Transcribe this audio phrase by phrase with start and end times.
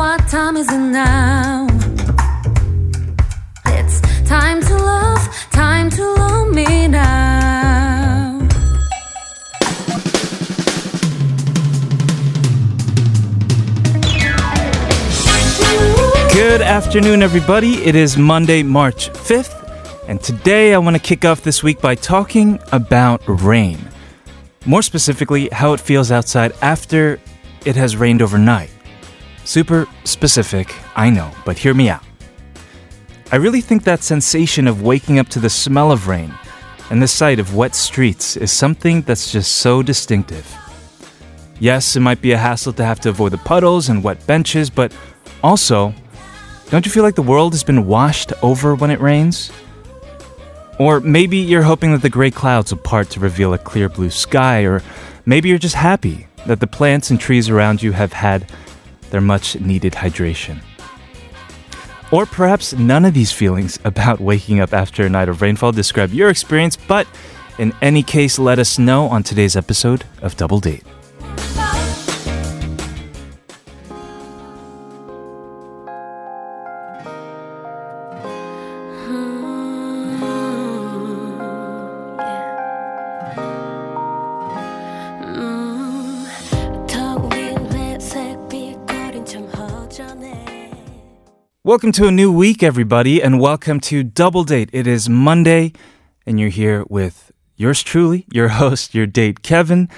[0.00, 1.66] what time is it now?
[3.66, 8.38] It's time to love, time to love me now.
[16.32, 17.84] Good afternoon, everybody.
[17.84, 21.94] It is Monday, March 5th, and today I want to kick off this week by
[21.94, 23.78] talking about rain.
[24.64, 27.20] More specifically, how it feels outside after
[27.66, 28.70] it has rained overnight.
[29.50, 32.04] Super specific, I know, but hear me out.
[33.32, 36.32] I really think that sensation of waking up to the smell of rain
[36.88, 40.46] and the sight of wet streets is something that's just so distinctive.
[41.58, 44.70] Yes, it might be a hassle to have to avoid the puddles and wet benches,
[44.70, 44.94] but
[45.42, 45.92] also,
[46.68, 49.50] don't you feel like the world has been washed over when it rains?
[50.78, 54.10] Or maybe you're hoping that the gray clouds will part to reveal a clear blue
[54.10, 54.80] sky, or
[55.26, 58.48] maybe you're just happy that the plants and trees around you have had
[59.10, 60.62] their much needed hydration.
[62.12, 66.12] Or perhaps none of these feelings about waking up after a night of rainfall describe
[66.12, 67.06] your experience, but
[67.58, 70.84] in any case, let us know on today's episode of Double Date.
[91.70, 94.70] Welcome to a new week, everybody, and welcome to Double Date.
[94.72, 95.72] It is Monday,
[96.26, 99.88] and you're here with yours truly, your host, your date, Kevin.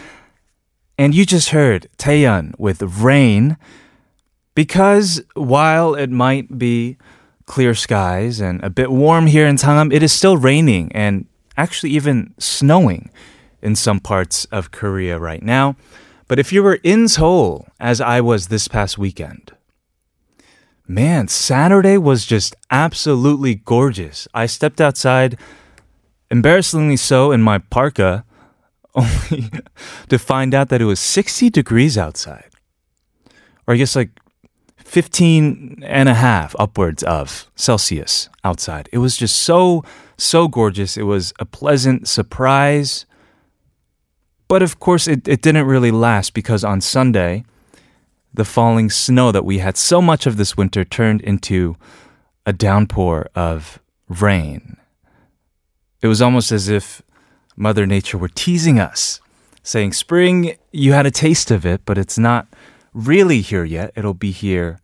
[0.98, 3.56] And you just heard Taeyeon with Rain,
[4.54, 6.98] because while it might be
[7.46, 11.26] clear skies and a bit warm here in Sangam, it is still raining and
[11.56, 13.10] actually even snowing
[13.62, 15.76] in some parts of Korea right now.
[16.28, 19.52] But if you were in Seoul, as I was this past weekend,
[20.92, 24.28] Man, Saturday was just absolutely gorgeous.
[24.34, 25.38] I stepped outside,
[26.30, 28.26] embarrassingly so, in my parka,
[28.94, 29.48] only
[30.10, 32.50] to find out that it was 60 degrees outside.
[33.66, 34.10] Or I guess like
[34.84, 38.90] 15 and a half upwards of Celsius outside.
[38.92, 39.84] It was just so,
[40.18, 40.98] so gorgeous.
[40.98, 43.06] It was a pleasant surprise.
[44.46, 47.44] But of course, it, it didn't really last because on Sunday,
[48.34, 51.76] the falling snow that we had so much of this winter turned into
[52.46, 53.78] a downpour of
[54.08, 54.76] rain.
[56.00, 57.02] It was almost as if
[57.56, 59.20] Mother Nature were teasing us,
[59.62, 62.48] saying, Spring, you had a taste of it, but it's not
[62.92, 63.92] really here yet.
[63.94, 64.80] It'll be here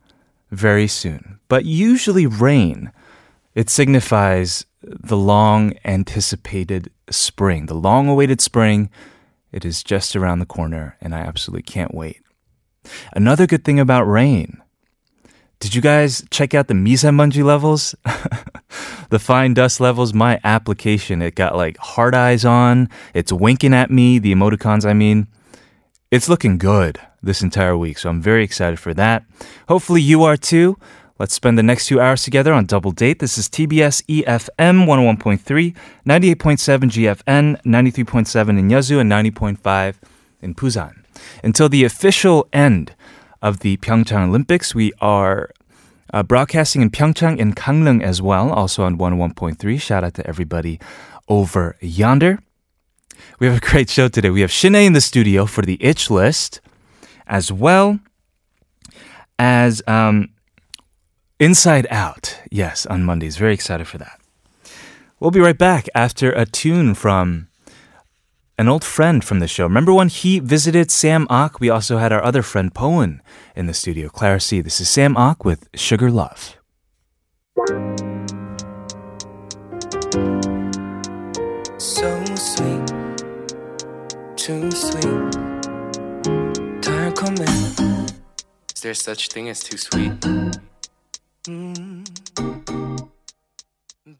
[0.50, 1.40] very soon.
[1.48, 2.92] But usually, rain,
[3.54, 8.90] it signifies the long anticipated spring, the long awaited spring.
[9.50, 12.20] It is just around the corner, and I absolutely can't wait.
[13.14, 14.62] Another good thing about rain.
[15.60, 17.94] Did you guys check out the misanmonji levels?
[19.10, 22.88] the fine dust levels, my application, it got like hard eyes on.
[23.12, 25.26] It's winking at me, the emoticons, I mean.
[26.10, 29.24] It's looking good this entire week, so I'm very excited for that.
[29.68, 30.78] Hopefully you are too.
[31.18, 33.18] Let's spend the next two hours together on Double Date.
[33.18, 35.74] This is TBS EFM 101.3,
[36.06, 39.96] 98.7 GFN, 93.7 in Yeosu, and 90.5
[40.40, 40.97] in Busan.
[41.42, 42.94] Until the official end
[43.42, 45.50] of the Pyeongchang Olympics, we are
[46.12, 49.80] uh, broadcasting in Pyeongchang and Gangneung as well, also on 101.3.
[49.80, 50.80] Shout out to everybody
[51.28, 52.40] over yonder.
[53.38, 54.30] We have a great show today.
[54.30, 56.60] We have Shinae in the studio for the itch list,
[57.26, 58.00] as well
[59.38, 60.30] as um,
[61.38, 62.38] Inside Out.
[62.50, 63.36] Yes, on Mondays.
[63.36, 64.20] Very excited for that.
[65.20, 67.47] We'll be right back after a tune from
[68.57, 69.63] an old friend from the show.
[69.63, 71.59] Remember when he visited Sam Ock?
[71.59, 73.19] We also had our other friend Poen
[73.55, 74.61] in the studio, Clara C.
[74.61, 76.57] This is Sam Ock with Sugar Love.
[81.77, 82.87] So sweet,
[84.35, 85.31] too sweet,
[86.81, 87.47] 달콤해.
[88.75, 90.19] Is there such thing as too sweet?
[91.47, 92.07] Mm.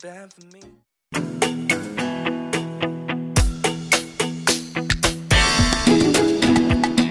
[0.02, 1.97] Bad for me.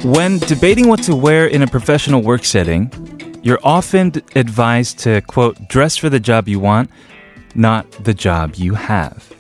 [0.04, 2.92] When debating what to wear in a professional work setting,
[3.42, 6.92] you're often advised to, quote, dress for the job you want,
[7.56, 9.34] not the job you have.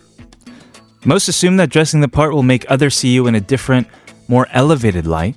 [1.05, 3.87] Most assume that dressing the part will make others see you in a different,
[4.27, 5.35] more elevated light,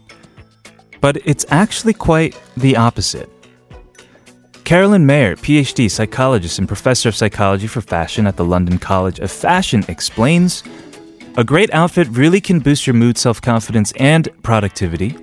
[1.02, 3.28] but it's actually quite the opposite.
[4.64, 9.30] Carolyn Mair, PhD psychologist and professor of psychology for fashion at the London College of
[9.30, 10.62] Fashion, explains
[11.36, 15.16] a great outfit really can boost your mood, self confidence, and productivity.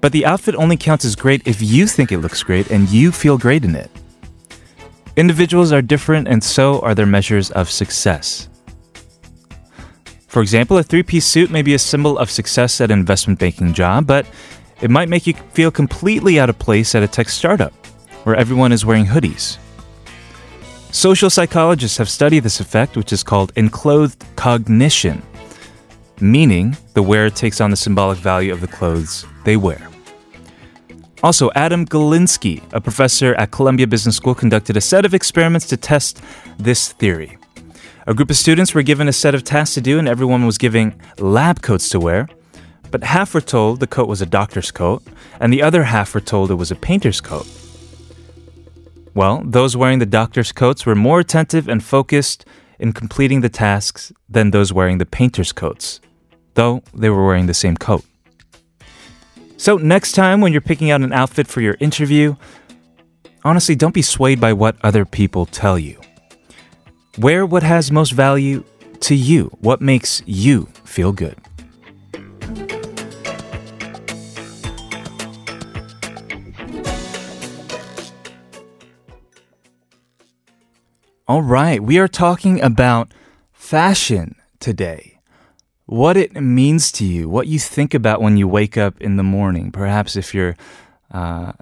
[0.00, 3.10] But the outfit only counts as great if you think it looks great and you
[3.12, 3.90] feel great in it.
[5.16, 8.48] Individuals are different, and so are their measures of success.
[10.28, 13.40] For example, a three piece suit may be a symbol of success at an investment
[13.40, 14.26] banking job, but
[14.80, 17.72] it might make you feel completely out of place at a tech startup
[18.24, 19.58] where everyone is wearing hoodies.
[20.90, 25.22] Social psychologists have studied this effect, which is called enclothed cognition,
[26.20, 29.88] meaning the wearer takes on the symbolic value of the clothes they wear.
[31.22, 35.76] Also, Adam Galinsky, a professor at Columbia Business School, conducted a set of experiments to
[35.76, 36.22] test
[36.58, 37.36] this theory.
[38.06, 40.56] A group of students were given a set of tasks to do, and everyone was
[40.56, 42.28] given lab coats to wear.
[42.90, 45.02] But half were told the coat was a doctor's coat,
[45.40, 47.46] and the other half were told it was a painter's coat.
[49.18, 52.44] Well, those wearing the doctor's coats were more attentive and focused
[52.78, 56.00] in completing the tasks than those wearing the painter's coats,
[56.54, 58.04] though they were wearing the same coat.
[59.56, 62.36] So, next time when you're picking out an outfit for your interview,
[63.42, 66.00] honestly, don't be swayed by what other people tell you.
[67.18, 68.62] Wear what has most value
[69.00, 71.36] to you, what makes you feel good.
[81.28, 83.12] All right, we are talking about
[83.52, 85.20] fashion today.
[85.84, 89.22] What it means to you, what you think about when you wake up in the
[89.22, 89.70] morning.
[89.70, 90.56] Perhaps if you're
[91.10, 91.52] uh,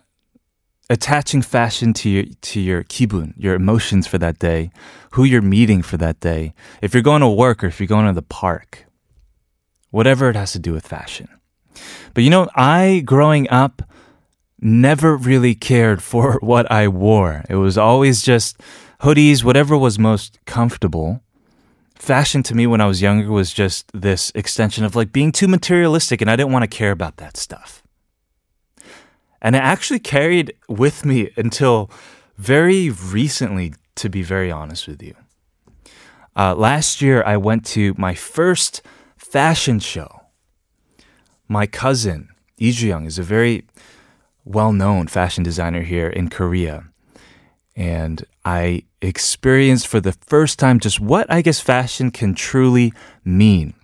[0.89, 4.71] attaching fashion to your to your kibun, your emotions for that day,
[5.11, 6.55] who you're meeting for that day.
[6.81, 8.87] If you're going to work or if you're going to the park,
[9.91, 11.29] whatever it has to do with fashion.
[12.15, 13.83] But you know, I growing up
[14.61, 17.45] never really cared for what I wore.
[17.49, 18.61] It was always just
[19.01, 21.21] hoodies, whatever was most comfortable.
[21.95, 25.49] Fashion to me when I was younger was just this extension of like being too
[25.49, 27.83] materialistic, and I didn't want to care about that stuff.
[29.41, 31.91] And it actually carried with me until
[32.37, 35.15] very recently, to be very honest with you.
[36.35, 38.83] Uh, last year, I went to my first
[39.17, 40.23] fashion show.
[41.49, 42.29] My cousin,
[42.61, 43.65] Lee Young, is a very
[44.45, 46.85] well known fashion designer here in Korea.
[47.75, 52.93] And I experienced for the first time just what I guess fashion can truly
[53.25, 53.75] mean.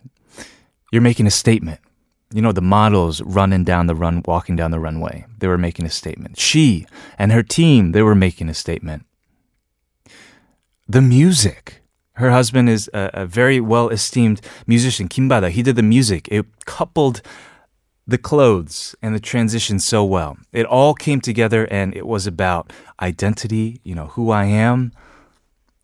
[0.91, 1.81] You're making a statement.
[2.33, 5.85] You know, the models running down the run, walking down the runway, they were making
[5.85, 6.39] a statement.
[6.39, 6.87] She
[7.19, 9.05] and her team, they were making a statement.
[10.89, 11.83] The music.
[12.15, 15.51] Her husband is a, a very well esteemed musician, Kim Bada.
[15.51, 16.29] He did the music.
[16.31, 17.23] It coupled
[18.12, 20.38] the clothes and the transition so well.
[20.54, 22.72] It all came together and it was about
[23.02, 24.94] identity, you know, who I am.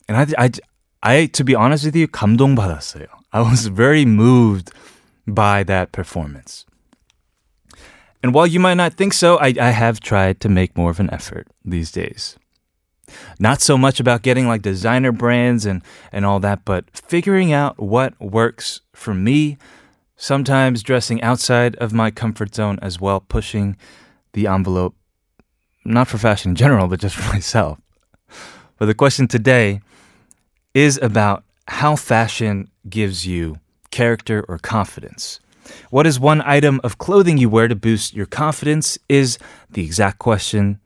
[0.08, 0.52] And I, I,
[1.04, 3.08] I to be honest with you, 감동받았어요.
[3.34, 4.72] I was very moved
[5.28, 6.66] by that performance.
[8.22, 11.02] And while you might not think so, I, I have tried to make more of
[11.02, 12.38] an effort these days.
[13.38, 15.82] Not so much about getting like designer brands and,
[16.14, 19.58] and all that, but figuring out what works for me
[20.18, 23.78] sometimes dressing outside of my comfort zone as well, pushing
[24.34, 24.96] the envelope,
[25.86, 27.80] not for fashion in general, but just for myself.
[28.78, 29.82] But the question today
[30.74, 33.60] is about how fashion gives you
[33.92, 35.40] character or confidence.
[35.90, 38.98] What is one item of clothing you wear to boost your confidence?
[39.08, 39.38] Is
[39.72, 40.80] the exact question.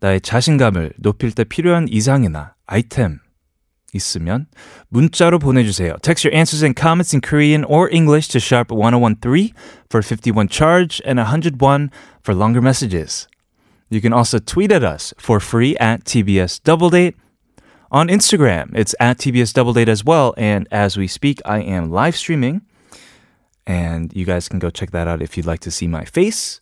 [0.00, 3.20] 나의 자신감을 높일 때 필요한 이상이나 아이템
[3.92, 4.46] 있으면
[4.88, 5.96] 문자로 보내주세요.
[6.02, 9.52] Text your answers and comments in Korean or English to sharp 1013
[9.88, 11.90] for 51 charge and 101
[12.22, 13.28] for longer messages.
[13.90, 17.14] You can also tweet at us for free at TBS Doubledate.
[17.90, 20.32] On Instagram, it's at TBS Doubledate as well.
[20.38, 22.62] And as we speak, I am live streaming.
[23.66, 26.60] And you guys can go check that out if you'd like to see my face.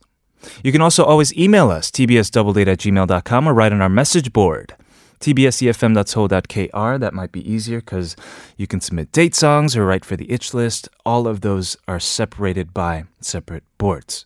[0.64, 4.75] You can also always email us, tbsdoubledate at gmail.com, or write on our message board
[5.19, 7.00] tbsefm.so.kr.
[7.00, 8.15] That might be easier because
[8.57, 10.89] you can submit date songs or write for the itch list.
[11.05, 14.25] All of those are separated by separate boards.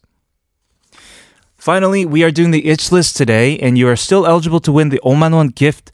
[1.58, 4.90] Finally, we are doing the itch list today, and you are still eligible to win
[4.90, 5.92] the Omanon gift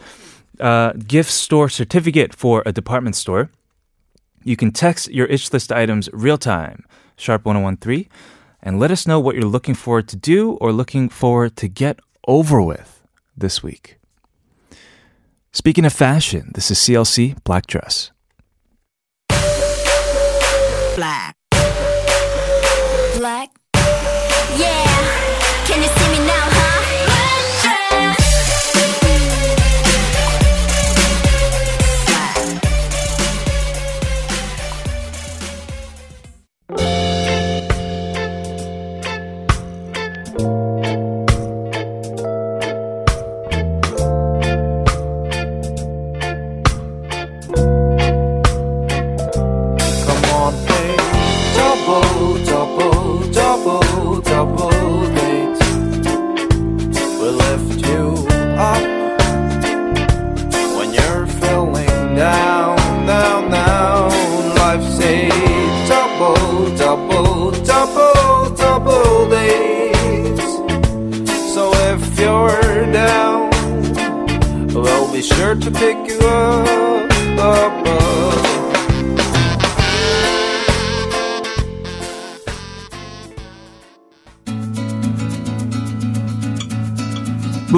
[0.60, 3.50] uh, gift store certificate for a department store.
[4.44, 6.86] You can text your itch list items real time,
[7.18, 8.08] sharp 1013,
[8.62, 12.00] and let us know what you're looking forward to do or looking forward to get
[12.28, 13.02] over with
[13.36, 13.98] this week.
[15.56, 18.12] Speaking of fashion, this is CLC Black Dress.
[20.98, 21.25] Black.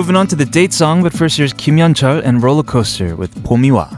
[0.07, 3.31] Moving on to the date song, but first here's Kim Yeonchul and Roller Coaster with
[3.43, 3.91] 봄이와.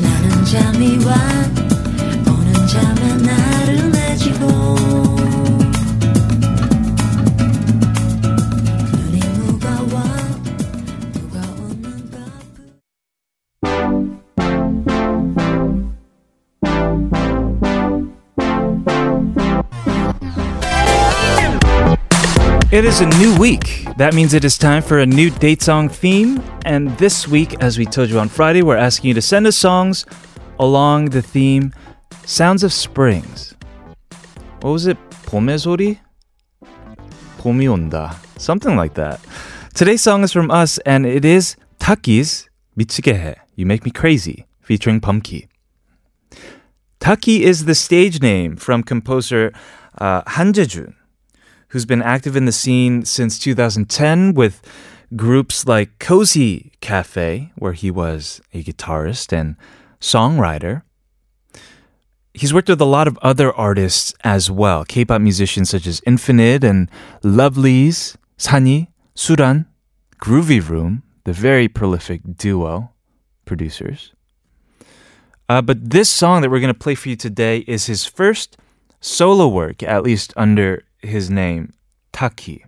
[0.00, 1.14] 나는 잠이 와
[2.30, 4.46] 오는 잠에 나를 내지고
[8.92, 10.02] 눈이 무거워
[11.12, 12.18] 누가 웃는가
[22.70, 23.81] It is a new week.
[23.97, 26.41] that means it is time for a new date song theme.
[26.65, 29.55] And this week, as we told you on Friday, we're asking you to send us
[29.55, 30.05] songs
[30.59, 31.73] along the theme
[32.25, 33.53] Sounds of Springs.
[34.61, 34.97] What was it?
[35.25, 35.99] 봄의 소리?
[37.39, 38.15] 봄이 온다.
[38.37, 39.19] Something like that.
[39.73, 42.47] Today's song is from us and it is Taki's
[42.77, 43.35] 미치게 해.
[43.55, 45.47] You Make Me Crazy featuring Bumkey.
[46.99, 49.51] Taki is the stage name from composer
[49.99, 50.95] uh, Han Jae-jun
[51.73, 54.61] who's been active in the scene since 2010 with
[55.15, 59.55] groups like Cozy Cafe, where he was a guitarist and
[59.99, 60.83] songwriter.
[62.31, 66.63] He's worked with a lot of other artists as well, K-pop musicians such as Infinite
[66.63, 66.91] and
[67.23, 69.65] Lovelyz, Sani, Suran,
[70.21, 72.91] Groovy Room, the very prolific duo
[73.45, 74.13] producers.
[75.49, 78.57] Uh, but this song that we're going to play for you today is his first
[79.01, 81.73] solo work, at least under his name,
[82.11, 82.65] Taki.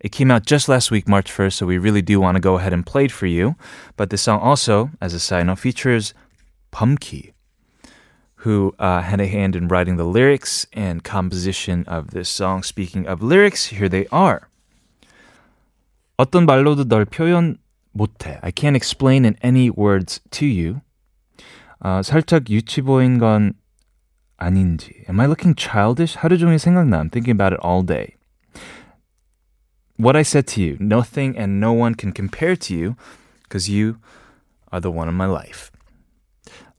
[0.00, 2.58] It came out just last week, March 1st, so we really do want to go
[2.58, 3.56] ahead and play it for you.
[3.96, 6.12] But the song also, as a side note, features
[6.72, 7.32] Bumkey,
[8.44, 12.62] who uh, had a hand in writing the lyrics and composition of this song.
[12.62, 14.48] Speaking of lyrics, here they are.
[16.18, 17.58] 어떤 말로도 널 표현
[17.96, 18.38] 못해.
[18.42, 20.82] I can't explain in any words to you.
[22.02, 23.54] 살짝 유치보인 건
[24.38, 25.04] 아닌지.
[25.08, 26.16] Am I looking childish?
[26.16, 27.00] 하루 종일 생각나.
[27.00, 28.16] I'm thinking about it all day.
[29.96, 32.96] What I said to you, nothing and no one can compare to you
[33.44, 33.98] because you
[34.72, 35.70] are the one in my life.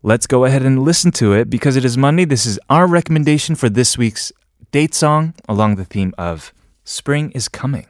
[0.03, 2.25] Let's go ahead and listen to it because it is Monday.
[2.25, 4.31] This is our recommendation for this week's
[4.71, 7.87] date song along the theme of spring is coming.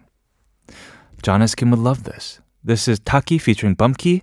[1.24, 2.40] John Kim would love this.
[2.64, 4.22] This is Taki featuring Bumkey,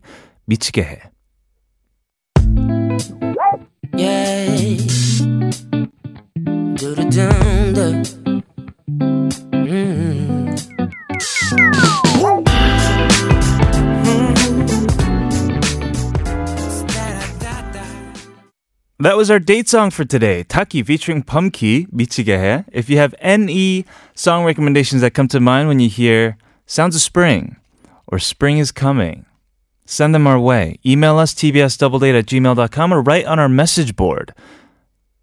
[0.49, 1.11] 미치게
[3.95, 4.77] Yay!
[4.77, 5.02] Yeah.
[18.99, 20.45] That was our date song for today.
[20.45, 25.79] Taki featuring Bumkey, 미치게 If you have any song recommendations that come to mind when
[25.81, 27.57] you hear Sounds of Spring
[28.07, 29.27] or Spring is Coming,
[29.85, 30.79] send them our way.
[30.87, 34.33] Email us tbsdoubledate at gmail.com or write on our message board.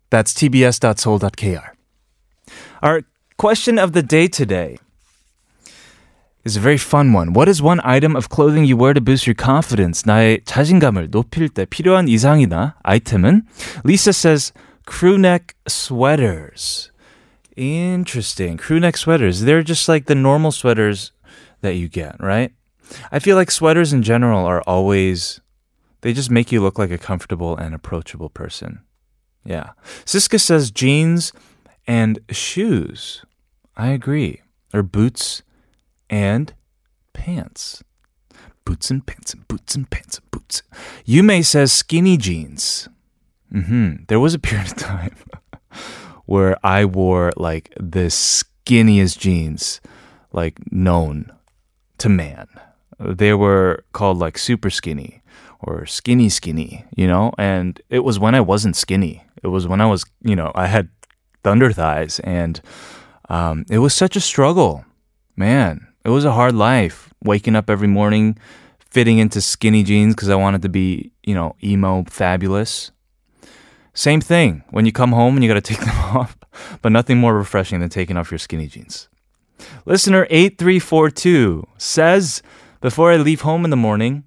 [0.10, 1.74] That's tbs.seoul.kr.
[2.82, 3.04] Our
[3.38, 4.78] question of the day today
[6.44, 7.34] is a very fun one.
[7.34, 10.04] What is one item of clothing you wear to boost your confidence?
[10.06, 13.44] 나의 자신감을 높일 때 필요한 이상이나 아이템은?
[13.84, 14.52] Lisa says
[14.88, 16.92] crewneck sweaters.
[17.56, 18.58] Interesting.
[18.58, 19.42] Crewneck sweaters.
[19.42, 21.12] They're just like the normal sweaters
[21.62, 22.52] that you get, right?
[23.12, 25.42] I feel like sweaters in general are always,
[26.02, 28.80] they just make you look like a comfortable and approachable person.
[29.46, 29.72] Yeah.
[30.06, 31.34] Siska says jeans
[31.88, 33.24] and shoes.
[33.76, 34.42] I agree.
[34.74, 35.42] Or boots
[36.10, 36.54] and
[37.14, 37.84] pants.
[38.66, 40.62] Boots and pants and boots and pants and boots.
[41.08, 42.88] Yume says skinny jeans.
[43.52, 45.16] hmm There was a period of time
[46.26, 49.82] where I wore like the skinniest jeans,
[50.32, 51.32] like known
[51.98, 52.48] to man.
[53.00, 55.22] They were called like super skinny
[55.60, 57.34] or skinny skinny, you know?
[57.38, 59.24] And it was when I wasn't skinny.
[59.44, 60.90] It was when I was, you know, I had
[61.44, 62.62] thunder thighs and
[63.30, 64.86] um, it was such a struggle.
[65.36, 68.38] Man, it was a hard life waking up every morning,
[68.80, 72.92] fitting into skinny jeans because I wanted to be, you know, emo fabulous.
[73.94, 76.38] Same thing when you come home and you got to take them off,
[76.82, 79.10] but nothing more refreshing than taking off your skinny jeans.
[79.86, 82.42] Listener 8342 says,
[82.82, 84.24] Before I leave home in the morning,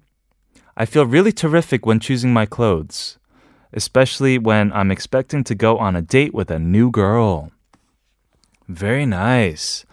[0.75, 3.17] I feel really terrific when choosing my clothes,
[3.73, 7.51] especially when I'm expecting to go on a date with a new girl.
[8.67, 9.85] Very nice.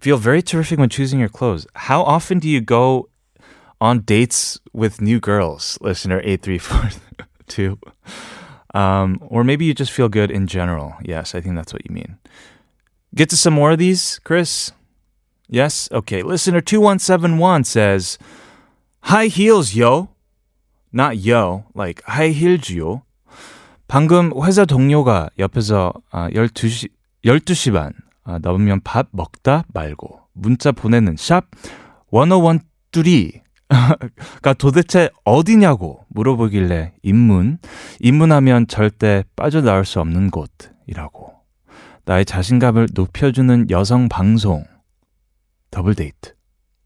[0.00, 1.66] Feel very terrific when choosing your clothes.
[1.74, 3.08] How often do you go
[3.80, 7.78] on dates with new girls, listener 8342?
[8.74, 10.94] Um, or maybe you just feel good in general.
[11.02, 12.18] Yes, I think that's what you mean.
[13.14, 14.72] Get to some more of these, Chris?
[15.48, 15.88] Yes?
[15.92, 16.22] Okay.
[16.22, 18.18] Listener 2171 says,
[19.04, 20.08] High heels, yo.
[20.92, 23.02] Not yo, like high heels, yo.
[23.88, 26.88] 방금 회사 동료가 옆에서 아, 12시,
[27.24, 27.92] 12시 반
[28.24, 31.44] 아, 넘으면 밥 먹다 말고 문자 보내는 샵
[32.10, 32.60] 1013
[34.42, 37.58] 가 도대체 어디냐고 물어보길래 입문,
[38.00, 41.32] 입문하면 절대 빠져나올 수 없는 곳이라고.
[42.04, 44.64] 나의 자신감을 높여주는 여성 방송.
[45.70, 46.34] 더블 데이트.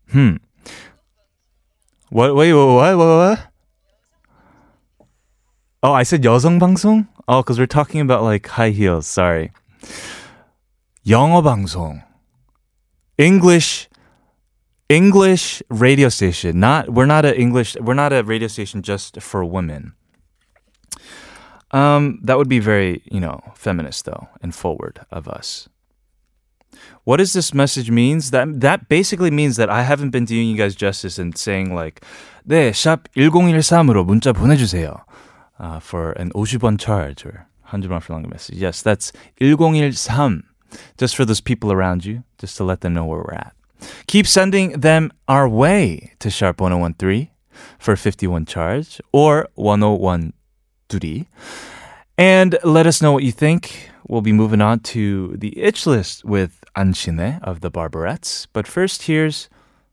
[0.09, 0.39] 흠.
[2.10, 3.52] What, wait, what, what, what?
[5.84, 7.08] Oh, I said 여성 방송?
[7.28, 9.08] Oh, because we're talking about like high heels.
[9.08, 9.52] Sorry.
[11.08, 12.04] 영어 방송.
[13.18, 13.90] English
[14.90, 16.60] English radio station.
[16.60, 19.94] Not we're not a English we're not a radio station just for women.
[21.72, 25.68] Um that would be very, you know, feminist though and forward of us.
[27.04, 28.32] What does this message means?
[28.32, 32.02] That that basically means that I haven't been doing you guys justice in saying like
[32.48, 35.04] 네, 샵 1013으로 문자 보내 주세요.
[35.60, 38.58] Uh, for an 50원 charge or 100원 for longer message.
[38.58, 40.44] Yes, that's 1013
[40.98, 43.54] just for those people around you, just to let them know where we're at.
[44.08, 47.30] Keep sending them our way to sharp 1013
[47.80, 51.28] for 51 charge or 1013.
[52.19, 53.91] and let us know what you think.
[54.09, 58.47] We'll be moving on to the itch list with Ahn Shinae of the Barberettes.
[58.53, 59.49] But first, here's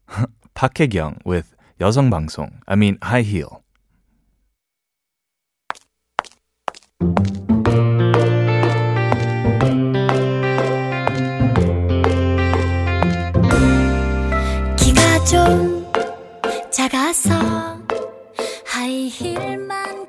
[0.53, 2.62] Park Hye-kyung with 여성방송.
[2.67, 3.63] I mean, high heel.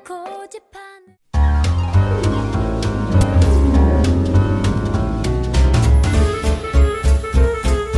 [0.05, 0.84] 고집하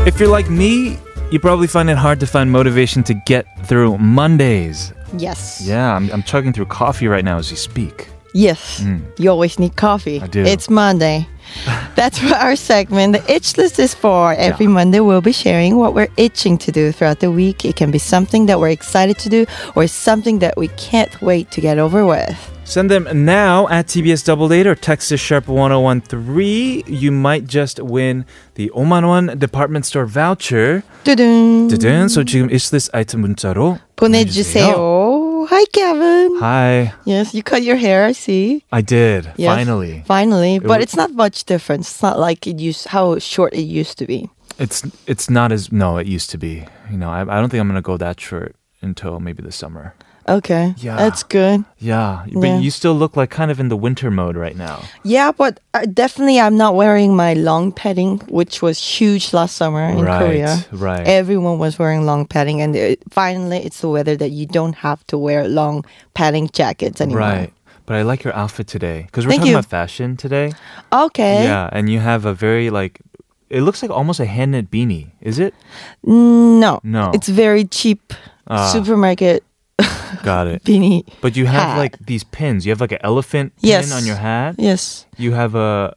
[0.08, 0.98] If you're like me,
[1.32, 4.94] you probably find it hard to find motivation to get through Mondays.
[5.18, 5.62] Yes.
[5.66, 8.08] Yeah, I'm, I'm chugging through coffee right now as we speak.
[8.34, 8.80] Yes.
[8.80, 9.02] Mm.
[9.20, 10.22] You always need coffee.
[10.22, 10.46] I do.
[10.46, 11.28] It's Monday.
[11.96, 14.32] That's what our segment, the itch list, is for.
[14.32, 17.66] Every Monday, we'll be sharing what we're itching to do throughout the week.
[17.66, 21.52] It can be something that we're excited to do or something that we can't wait
[21.52, 22.57] to get over with.
[22.67, 26.85] Send them now at TBS Double Date or text us sharp 1013.
[26.87, 30.83] You might just win the 5만 원 department store voucher.
[31.05, 31.69] 두둔.
[31.69, 32.09] 뜨든.
[32.09, 35.47] So 지금 이슬리스 아이템 문자로 보내주세요.
[35.51, 36.39] Hi, Kevin.
[36.41, 38.63] Hi, Yes, you cut your hair, I see.
[38.71, 39.27] I did.
[39.37, 39.49] Yes.
[39.51, 40.05] Finally.
[40.07, 41.91] Finally, but w- it's not much difference.
[41.91, 44.31] It's not like it used how short it used to be.
[44.59, 46.65] It's it's not as no, it used to be.
[46.91, 49.95] You know, I, I don't think I'm gonna go that short until maybe the summer.
[50.30, 50.98] Okay, Yeah.
[50.98, 51.64] that's good.
[51.80, 52.60] Yeah, but Yeah.
[52.60, 54.82] you still look like kind of in the winter mode right now.
[55.04, 59.84] Yeah, but uh, definitely I'm not wearing my long padding, which was huge last summer
[59.88, 60.66] in right, Korea.
[60.74, 61.08] right.
[61.08, 65.06] Everyone was wearing long padding, and it, finally, it's the weather that you don't have
[65.08, 67.22] to wear long padding jackets anymore.
[67.22, 67.54] Right.
[67.86, 69.60] But I like your outfit today because we're Thank talking you.
[69.60, 70.52] about fashion today.
[70.92, 71.46] Okay.
[71.46, 73.00] Yeah, and you have a very like
[73.50, 75.08] it looks like almost a hand knit beanie.
[75.22, 75.54] Is it?
[76.04, 76.82] No.
[76.84, 77.12] No.
[77.14, 78.12] It's very cheap
[78.50, 78.68] Ah.
[78.72, 79.44] supermarket
[80.32, 80.64] Got it.
[80.64, 81.04] beanie.
[81.22, 81.78] But you have Hat.
[81.84, 82.66] like these pins.
[82.66, 83.86] You have like an elephant Yes.
[83.86, 84.56] pin on your hat.
[84.58, 85.06] Yes.
[85.18, 85.96] You have a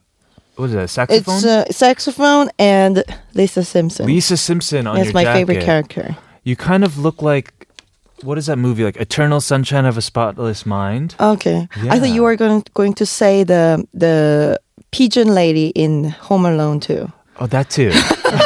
[0.55, 0.83] what is that?
[0.83, 1.35] A saxophone?
[1.37, 4.05] It's a saxophone and Lisa Simpson.
[4.05, 5.37] Lisa Simpson on That's your my jacket.
[5.39, 6.05] favorite character.
[6.43, 7.47] You kind of look like
[8.23, 8.83] what is that movie?
[8.83, 11.15] Like Eternal Sunshine of a Spotless Mind.
[11.19, 11.67] Okay.
[11.89, 14.59] I thought you were going going to say the the
[14.91, 17.11] pigeon lady in Home Alone too.
[17.39, 17.91] Oh, that too.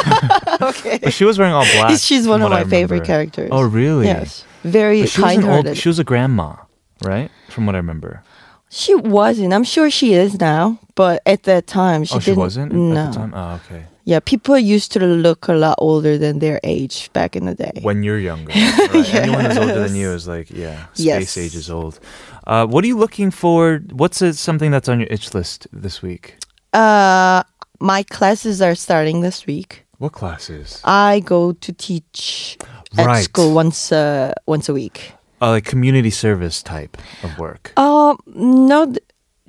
[0.86, 0.98] Okay.
[1.02, 1.98] but she was wearing all black.
[1.98, 3.48] She's one of my favorite characters.
[3.52, 4.06] Oh, really?
[4.06, 4.44] Yes.
[4.62, 5.76] Very But she was old.
[5.76, 6.56] She was a grandma,
[7.02, 7.30] right?
[7.50, 8.22] From what I remember.
[8.68, 9.52] She wasn't.
[9.52, 12.38] I'm sure she is now, but at that time she oh, she didn't.
[12.40, 12.96] wasn't No.
[12.96, 13.32] at the time.
[13.34, 13.84] Oh, okay.
[14.04, 17.80] Yeah, people used to look a lot older than their age back in the day.
[17.82, 19.14] When you're younger, right?
[19.14, 21.36] anyone who's older than you is like, yeah, space Yes.
[21.38, 21.98] age is old.
[22.46, 23.80] Uh, what are you looking for?
[23.92, 26.36] What's uh something that's on your itch list this week?
[26.72, 27.42] Uh,
[27.80, 29.85] my classes are starting this week.
[29.98, 30.80] What classes?
[30.84, 32.58] I go to teach
[32.98, 33.24] at Right.
[33.24, 35.12] school once uh, once a week.
[35.40, 37.72] Uh, like community service type of work.
[37.78, 38.92] Um, no,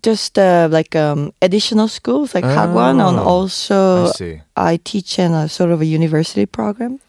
[0.04, 4.42] just uh, like um, additional schools like Hagwon, and Oh, also I.
[4.56, 7.00] I teach in a sort of a university program.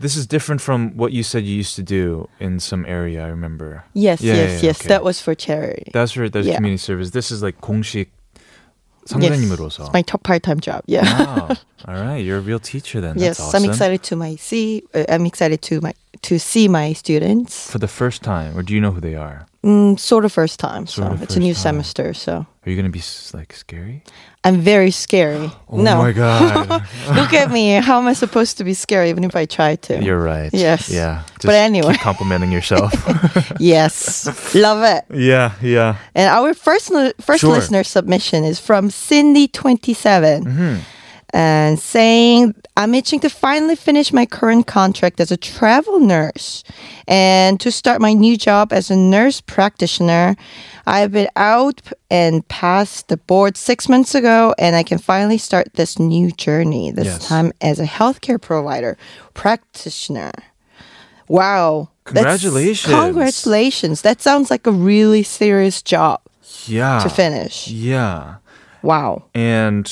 [0.00, 3.22] This is different from what you said you used to do in some area.
[3.22, 3.84] I remember.
[3.92, 4.80] Yes, Yeah, yes, yeah, yes.
[4.80, 4.88] okay.
[4.88, 5.90] That was for charity.
[5.92, 6.56] That's where there's Yeah.
[6.56, 7.10] community service.
[7.10, 8.08] This is like 공식
[9.09, 9.37] Yes.
[9.37, 9.83] 상담님으로서.
[9.85, 10.81] It's my top part-time job.
[10.87, 11.03] Yeah.
[11.05, 11.49] Wow.
[11.87, 13.13] All right, you're a real teacher then.
[13.19, 13.63] yes, That's awesome.
[13.65, 14.81] I'm excited to my see.
[14.95, 17.70] Uh, I'm excited to my to see my students.
[17.70, 19.46] For the first time, or do you know who they are?
[19.64, 20.86] Mm, sort of first time.
[20.86, 21.62] So Sort of it's a new time.
[21.62, 22.14] semester.
[22.14, 23.02] So Are you gonna be
[23.34, 24.02] like scary?
[24.42, 25.50] I'm very scary.
[25.68, 26.68] Oh no, my god.
[27.14, 27.72] look at me.
[27.80, 30.02] How am I supposed to be scary even if I try to?
[30.02, 30.50] You're right.
[30.52, 30.88] Yes.
[30.88, 31.22] Yeah.
[31.34, 31.94] Just But anyway.
[31.94, 32.92] complimenting yourself.
[33.60, 35.04] yes, love it.
[35.14, 35.96] yeah, yeah.
[36.14, 37.52] And our first first Sure.
[37.52, 40.44] listener submission is from Cindy twenty seven.
[40.44, 40.76] Mm-hmm.
[41.32, 46.64] And saying I'm itching to finally finish my current contract as a travel nurse
[47.08, 50.36] and to start my new job as a nurse practitioner.
[50.86, 55.74] I've been out and passed the board six months ago, and I can finally start
[55.74, 56.90] this new journey.
[56.90, 57.28] This Yes.
[57.28, 58.96] time as a healthcare provider
[59.34, 60.32] practitioner.
[61.28, 61.90] Wow!
[62.06, 62.94] That's- Congratulations.
[62.94, 64.02] congratulations!
[64.02, 66.20] That sounds like a really serious job
[66.66, 66.98] Yeah.
[67.00, 67.68] to finish.
[67.68, 68.36] Yeah.
[68.82, 69.24] Wow.
[69.34, 69.86] And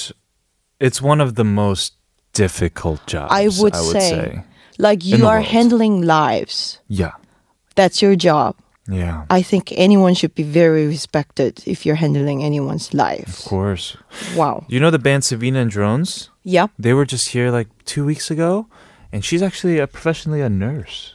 [0.80, 1.94] it's one of the most
[2.32, 3.32] difficult jobs.
[3.32, 4.44] I would, I would say, say.
[4.78, 5.46] like you are world.
[5.46, 6.78] handling lives.
[6.88, 7.12] Yeah.
[7.74, 8.56] That's your job.
[8.90, 9.24] Yeah.
[9.28, 13.40] I think anyone should be very respected if you're handling anyone's life.
[13.40, 13.96] Of course.
[14.34, 14.64] Wow.
[14.68, 16.30] You know the band Savina and Drones?
[16.44, 16.70] Yep.
[16.78, 18.66] They were just here like two weeks ago,
[19.12, 21.14] and she's actually a professionally a nurse.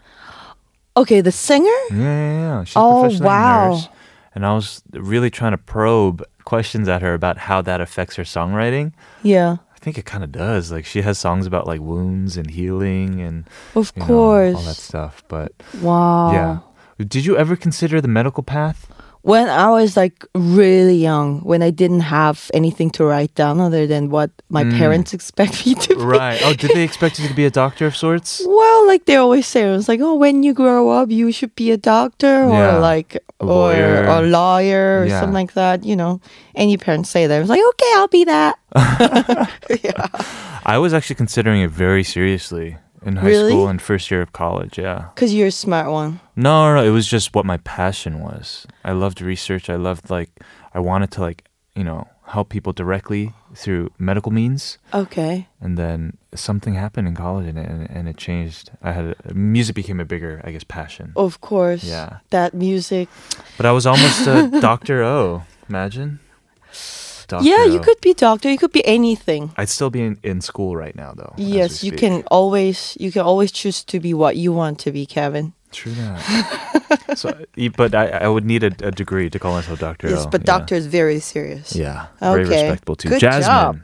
[0.95, 1.65] Okay, the singer?
[1.89, 2.63] Yeah, yeah, yeah.
[2.63, 3.65] She's Oh, professionally wow.
[3.65, 3.87] a nurse.
[4.35, 8.23] And I was really trying to probe questions at her about how that affects her
[8.23, 8.93] songwriting.
[9.21, 9.57] Yeah.
[9.75, 10.71] I think it kind of does.
[10.71, 14.55] Like she has songs about like wounds and healing and Of you know, course.
[14.55, 15.23] all that stuff.
[15.27, 15.51] But
[15.81, 16.31] Wow.
[16.31, 16.59] yeah,
[17.05, 18.87] did you ever consider the medical path?
[19.23, 23.87] When I was like really young, when I didn't have anything to write down other
[23.87, 26.01] than what my parents expect me to be.
[26.01, 26.11] Mm.
[26.19, 26.41] Right.
[26.43, 28.41] Oh, did they expect you to be a doctor of sorts?
[28.63, 31.55] Well, like they always say, it was like, oh, when you grow up, you should
[31.55, 32.77] be a doctor or Yeah.
[32.79, 34.03] like A or lawyer.
[34.11, 35.19] a lawyer or Yeah.
[35.21, 35.85] something like that.
[35.85, 36.19] You know,
[36.55, 37.33] any parents say that.
[37.35, 38.59] I was like, okay, I'll be that.
[39.87, 40.07] yeah.
[40.65, 43.51] I was actually considering it very seriously in high Really?
[43.51, 44.77] school and first year of college.
[44.77, 45.09] Yeah.
[45.13, 46.19] Because you're a smart one.
[46.35, 48.65] No, no, no, it was just what my passion was.
[48.83, 49.69] I loved research.
[49.69, 50.29] I loved like
[50.73, 54.77] I wanted to like you know help people directly through medical means.
[54.93, 55.47] Okay.
[55.61, 58.71] And then something happened in college, and it, and it changed.
[58.81, 61.11] I had music became a bigger, I guess, passion.
[61.15, 61.83] Of course.
[61.83, 62.19] Yeah.
[62.29, 63.09] That music.
[63.57, 65.43] But I was almost a Doctor O.
[65.69, 66.19] Imagine.
[67.27, 67.45] Dr.
[67.45, 68.49] yeah, you could be doctor.
[68.49, 69.51] You could be anything.
[69.57, 71.33] I'd still be in, in school right now, though.
[71.37, 75.05] Yes, you can always you can always choose to be what you want to be,
[75.05, 75.53] Kevin.
[75.71, 77.11] True that.
[77.15, 77.33] so,
[77.75, 80.09] but I, I would need a, a degree to call myself Doctor.
[80.09, 80.57] Yes, but yeah.
[80.57, 81.75] doctor is very serious.
[81.75, 82.63] Yeah, very Okay.
[82.63, 83.09] respectable too.
[83.09, 83.43] Good Jasmine.
[83.43, 83.79] job.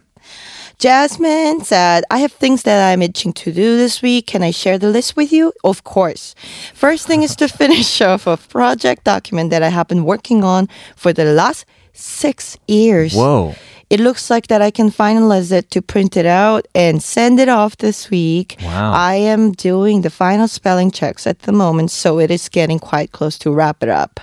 [0.79, 4.27] Jasmine said, I have things that I'm itching to do this week.
[4.27, 5.51] Can I share the list with you?
[5.65, 6.35] Of course.
[6.73, 10.69] First thing is to finish off a project document that I have been working on
[10.95, 11.65] for the last
[11.99, 13.13] six years.
[13.13, 13.55] Whoa.
[13.89, 17.49] It looks like that I can finalize it to print it out and send it
[17.49, 18.55] off this week.
[18.61, 18.93] Wow.
[18.93, 23.11] I am doing the final spelling checks at the moment, so it is getting quite
[23.11, 24.19] close to wrap it up.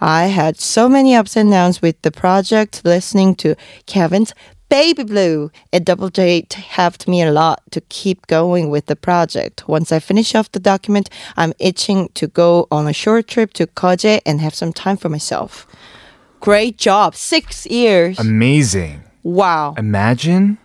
[0.00, 4.32] I had so many ups and downs with the project, listening to Kevin's
[4.68, 5.50] Baby Blue.
[5.72, 9.66] A double date helped me a lot to keep going with the project.
[9.66, 13.66] Once I finish off the document, I'm itching to go on a short trip to
[13.66, 15.66] Koje and have some time for myself.
[16.40, 17.14] Great job.
[17.14, 18.18] Six years.
[18.18, 19.02] Amazing.
[19.22, 19.74] Wow.
[19.76, 20.58] Imagine.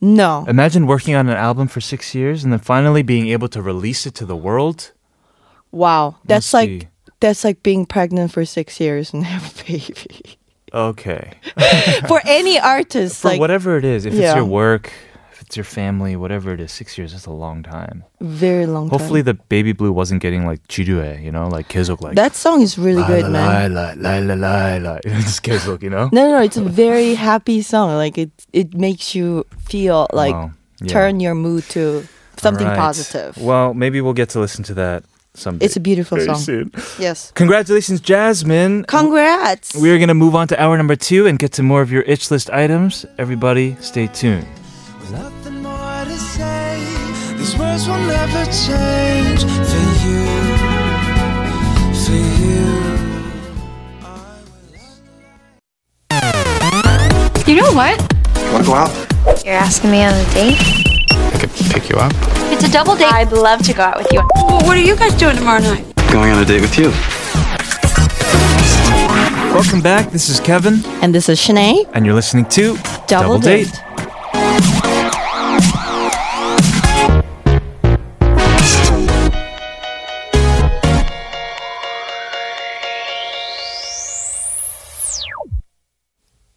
[0.00, 0.44] No.
[0.48, 4.06] Imagine working on an album for six years and then finally being able to release
[4.06, 4.92] it to the world.
[5.72, 6.16] Wow.
[6.24, 6.88] That's Must like be-
[7.20, 10.38] that's like being pregnant for six years and have a baby.
[10.72, 11.32] Okay.
[12.08, 14.30] for any artist, For like whatever it is, if Yeah.
[14.32, 14.92] it's your work,
[15.45, 18.03] it's your family, whatever it is, six years is a long time.
[18.21, 19.35] very long Hopefully, time.
[19.37, 22.77] the baby blue wasn't getting like jiru에, you know, like 계속 like that song is
[22.77, 23.73] really la, good, la, man.
[23.73, 24.99] La la la la la.
[25.03, 26.09] Just 계속, you know.
[26.11, 27.95] No, no, no, it's a very happy song.
[27.95, 30.51] Like it, it makes you feel like Wow.
[30.81, 30.87] Yeah.
[30.93, 32.77] turn your mood to something Right.
[32.77, 33.37] positive.
[33.37, 35.65] Well, maybe we'll get to listen to that someday.
[35.65, 36.37] It's a beautiful very song.
[36.41, 36.71] soon.
[36.99, 37.31] Yes.
[37.35, 38.85] Congratulations, Jasmine.
[38.85, 39.75] Congrats.
[39.75, 42.01] We're going to move on to hour number two and get to more of your
[42.03, 43.05] itch list items.
[43.17, 44.47] Everybody, stay tuned.
[47.46, 50.26] These words will never change for you.
[52.02, 52.66] For you.
[57.46, 58.00] You know what?
[58.50, 58.90] Want to go out?
[59.44, 60.58] You're asking me on a date?
[61.12, 62.10] I could pick you up.
[62.50, 63.12] It's a double date.
[63.12, 64.22] I'd love to go out with you.
[64.66, 65.84] what are you guys doing tomorrow night?
[66.10, 66.90] Going on a date with you.
[69.54, 70.10] Welcome back.
[70.10, 71.88] This is Kevin, And this is Shinae.
[71.94, 73.70] and you're listening to Double Date.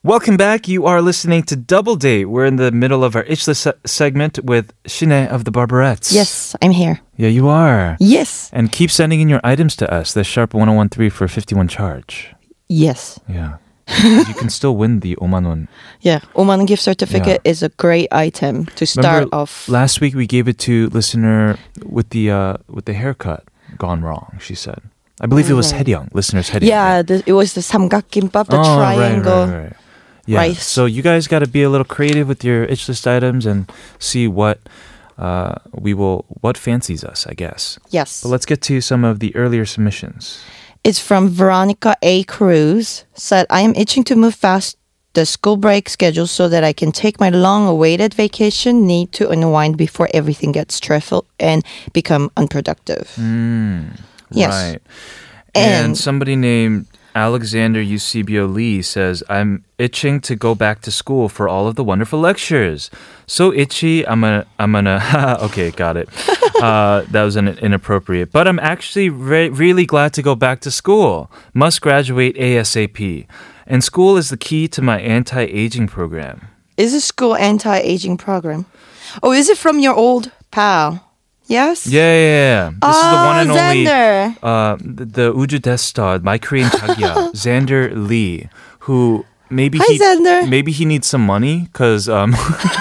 [0.09, 0.67] Welcome back.
[0.67, 2.25] You are listening to Double Date.
[2.25, 6.11] We're in the middle of our Itch List se- segment with Shinae of the Barberettes.
[6.11, 6.99] Yes, I'm here.
[7.15, 7.95] Yeah, you are.
[7.99, 8.49] Yes.
[8.51, 10.13] And keep sending in your items to us.
[10.15, 12.33] The Sharp 1013 for 51 charge.
[12.67, 13.19] Yes.
[13.29, 13.57] Yeah.
[14.03, 15.67] you can still win the Oman won.
[16.01, 16.21] Yeah.
[16.35, 19.69] Oman gift certificate is a great item to start Remember off.
[19.69, 23.43] Last week we gave it to listener with the uh, with the haircut
[23.77, 24.39] gone wrong.
[24.41, 24.81] She said,
[25.21, 25.85] I believe it was Right.
[25.85, 26.67] Haeryung, listener's Haeryung.
[26.67, 29.45] yeah, the, it was the samgakkimbap, the Oh, right, triangle.
[29.45, 29.73] right, right.
[30.29, 30.39] Yeah.
[30.39, 30.65] rice.
[30.67, 33.65] So you guys got to be a little creative with your itch list items and
[33.97, 34.59] see what
[35.17, 37.79] uh, we will what fancies us, I guess.
[37.89, 38.21] Yes.
[38.21, 40.39] But let's get to some of the earlier submissions.
[40.83, 42.23] It's from Veronica A.
[42.23, 43.05] Cruz.
[43.13, 44.77] Said, I am itching to move fast
[45.13, 48.85] the school break schedule so that I can take my long awaited vacation.
[48.87, 53.11] Need to unwind before everything gets stressful and become unproductive.
[54.31, 54.53] Yes.
[54.53, 54.81] Right.
[55.55, 56.85] And, And- somebody named
[57.19, 61.83] Alexander Eusebio Lee says, I'm itching to go back to school for all of the
[61.83, 62.89] wonderful lectures.
[63.27, 66.09] So itchy, I'm gonna, I'm gonna, okay, got it.
[66.59, 68.33] Uh, that was an inappropriate.
[68.33, 71.31] But I'm actually re- really glad to go back to school.
[71.53, 73.25] Must graduate ASAP.
[73.65, 76.49] And school is the key to my anti aging program.
[76.75, 78.65] Is a school anti aging program?
[79.23, 81.08] Oh, is it from your old pal?
[81.49, 81.87] Yes?
[81.87, 82.65] Yeah, yeah, yeah.
[82.77, 83.85] This is the one and only.
[83.85, 84.37] Xander.
[84.43, 88.47] uh, the, the Uju Death Star, my Korean Chagya, Xander Lee,
[88.85, 90.47] who maybe Hi, he Xander.
[90.47, 92.35] maybe he needs some money because um,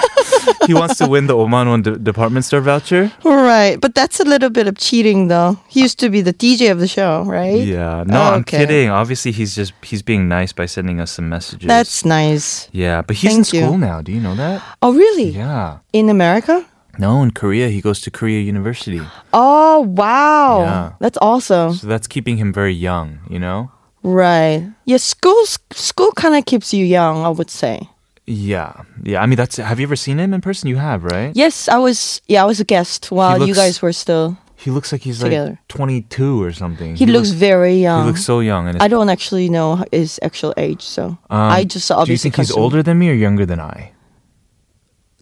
[0.67, 3.11] he wants to win the Oman One de- department store voucher.
[3.25, 3.81] Right.
[3.81, 5.57] But that's a little bit of cheating, though.
[5.67, 7.65] He used to be the DJ of the show, right?
[7.65, 8.59] Yeah, no, Oh, I'm okay.
[8.69, 8.89] kidding.
[8.89, 11.67] Obviously, he's just he's being nice by sending us some messages.
[11.67, 12.69] That's nice.
[12.71, 13.61] yeah, but he's in Thank you.
[13.65, 14.01] school now.
[14.01, 14.61] Do you know that?
[14.83, 15.29] Oh, really?
[15.33, 15.79] Yeah.
[15.91, 16.65] In America?
[16.99, 19.01] No, in Korea, he goes to Korea University.
[19.31, 20.61] Oh, wow.
[20.61, 20.91] Yeah.
[20.99, 21.73] That's awesome.
[21.73, 23.71] So that's keeping him very young, you know?
[24.03, 24.67] Right.
[24.85, 27.89] Yeah, school school kind of keeps you young, I would say.
[28.25, 28.83] Yeah.
[29.03, 29.21] Yeah.
[29.21, 29.57] I mean, that's.
[29.57, 30.69] Have you ever seen him in person?
[30.69, 31.35] You have, right?
[31.35, 34.37] Yes, I was yeah, I was a guest while you guys were still.
[34.55, 35.51] He looks like he's Together.
[35.51, 36.95] like 22 or something.
[36.95, 38.03] He, looks, very young.
[38.03, 38.67] He looks so young.
[38.67, 42.17] And I don't actually know his actual age, so um, I just obviously Do you
[42.17, 43.93] think he's older than me or younger than I?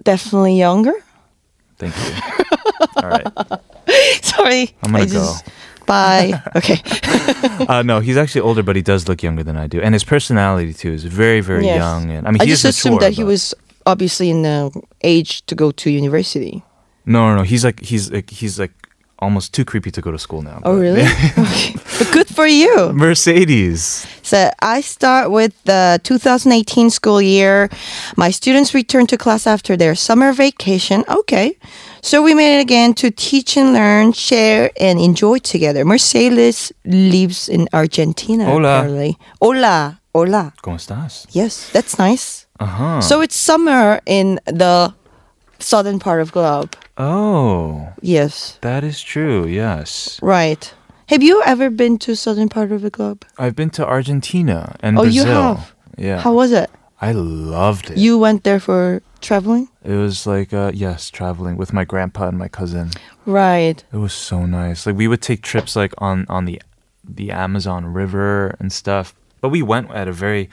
[0.02, 0.94] Definitely younger.
[1.78, 2.14] Thank you.
[3.04, 3.28] All right.
[4.24, 5.46] Sorry, I'm gonna I just,
[5.86, 6.42] Bye.
[6.56, 6.82] okay.
[7.68, 10.04] Uh, no, he's actually older, but he does look younger than I do, and his
[10.04, 11.78] personality too is very, very Yes.
[11.78, 12.12] young.
[12.12, 13.54] And I mean, I he just assumed mature, that he was
[13.86, 14.72] obviously in the
[15.04, 16.64] age to go to university.
[17.06, 17.44] No, no, no.
[17.44, 18.74] He's like he's like he's like
[19.20, 20.62] almost too creepy to go to school now.
[20.64, 21.02] Oh, really?
[21.38, 21.74] okay.
[21.98, 22.92] But good for you.
[22.94, 24.06] Mercedes.
[24.22, 27.70] So I start with the 2018 school year.
[28.16, 31.04] My students return to class after their summer vacation.
[31.10, 31.58] Okay.
[32.02, 35.84] So we made it again to teach and learn, share, and enjoy together.
[35.84, 38.46] Mercedes lives in Argentina.
[38.46, 38.80] Hola.
[38.80, 39.18] apparently.
[39.42, 40.00] Hola.
[40.14, 40.54] Hola.
[40.64, 41.26] ¿Cómo estás?
[41.32, 42.48] Yes, that's nice.
[42.60, 43.02] Uh huh.
[43.02, 44.94] So it's summer in the
[45.60, 46.76] southern part of globe.
[46.98, 48.58] Oh, Yes.
[48.62, 49.46] that is true.
[49.48, 50.74] Yes, Right.
[51.10, 53.24] Have you ever been to southern part of the globe?
[53.38, 55.26] I've been to Argentina and Oh, Brazil.
[55.26, 55.74] you have?
[55.98, 56.20] Yeah.
[56.20, 56.70] How was it?
[57.00, 57.98] I loved it.
[57.98, 59.70] You went there for traveling?
[59.86, 62.92] It was like uh, yes, traveling with my grandpa and my cousin.
[63.26, 63.82] Right.
[63.94, 64.86] It was so nice.
[64.86, 66.62] Like we would take trips like on on the
[67.08, 69.14] the Amazon River and stuff.
[69.40, 70.50] But we went at a very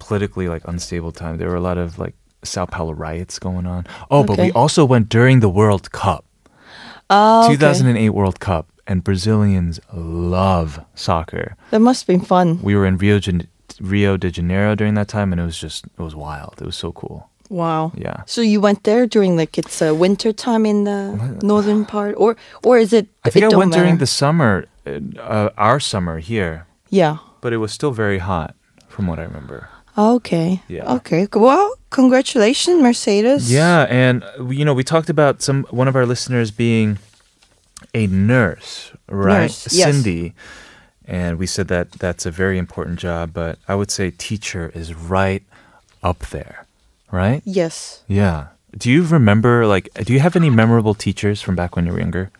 [0.00, 1.36] politically like unstable time.
[1.38, 3.86] There were a lot of like Sao Paulo riots going on.
[4.10, 6.24] Oh, but we also went during the World Cup.
[7.10, 7.54] Oh, okay.
[7.54, 11.56] 2008 World Cup and Brazilians love soccer.
[11.70, 12.60] That must have been fun.
[12.62, 13.20] We were in Rio
[13.80, 16.54] Rio de Janeiro during that time and it was just it was wild.
[16.60, 17.28] It was so cool.
[17.50, 17.92] Wow.
[17.96, 18.22] Yeah.
[18.26, 22.36] So you went there during like it's uh, winter time in the northern part, or
[22.62, 23.06] or is it?
[23.24, 27.18] I think it I went during the summer uh, our summer here, Yeah.
[27.40, 28.54] but it was still very hot
[28.88, 29.68] from what I remember.
[29.96, 30.62] Okay.
[30.68, 30.94] Yeah.
[30.94, 31.28] Okay.
[31.32, 33.52] Well, congratulations, Mercedes.
[33.52, 36.98] Yeah, and uh, you know, we talked about some one of our listeners being
[37.94, 39.42] a nurse, right?
[39.42, 39.94] Nurse, yes.
[39.94, 40.34] Cindy.
[41.06, 44.94] And we said that that's a very important job, but I would say teacher is
[44.94, 45.42] right
[46.02, 46.66] up there,
[47.12, 47.42] right?
[47.44, 48.02] Yes.
[48.08, 48.48] Yeah.
[48.76, 52.00] Do you remember like do you have any memorable teachers from back when you were
[52.00, 52.30] younger?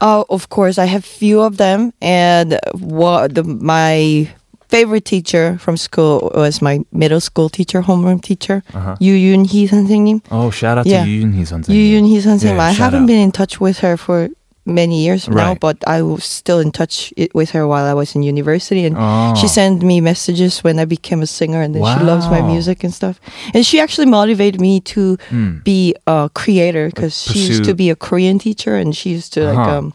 [0.00, 4.30] Oh, of course, I have few of them, and what the my
[4.69, 8.95] favorite teacher from school was my middle school teacher, homeroom teacher, Uh-huh.
[8.99, 10.21] Yu Yun Hee 선생님.
[10.31, 11.03] Oh, shout out Yeah.
[11.05, 11.69] to Yoon Hee 선생님.
[11.75, 12.57] Yu Yun Hee 선생님.
[12.57, 13.07] Yeah, I shout haven't out.
[13.07, 14.29] been in touch with her for
[14.65, 15.59] many years now, Right.
[15.59, 18.97] but I was still in touch i- with her while I was in university, and
[18.97, 19.35] Oh.
[19.37, 22.49] she sent me messages when I became a singer, and then she loves my Wow.
[22.49, 23.21] music and stuff.
[23.53, 25.61] And she actually motivated me to Hmm.
[25.63, 29.33] be a creator because she used to pursue- be a Korean teacher, and she used
[29.37, 29.77] to like Uh-huh.
[29.77, 29.93] um,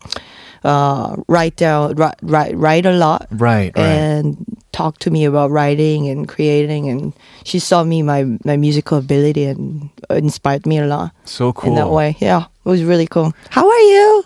[0.65, 3.27] uh, write down, write, write, write a lot.
[3.29, 3.85] Right, right.
[3.85, 6.89] And talk to me about writing and creating.
[6.89, 11.69] And she saw me, my, my musical ability, and inspired me a lot so cool.
[11.69, 12.17] in that way.
[12.19, 13.31] Yeah, it was really cool.
[13.51, 14.25] How are you?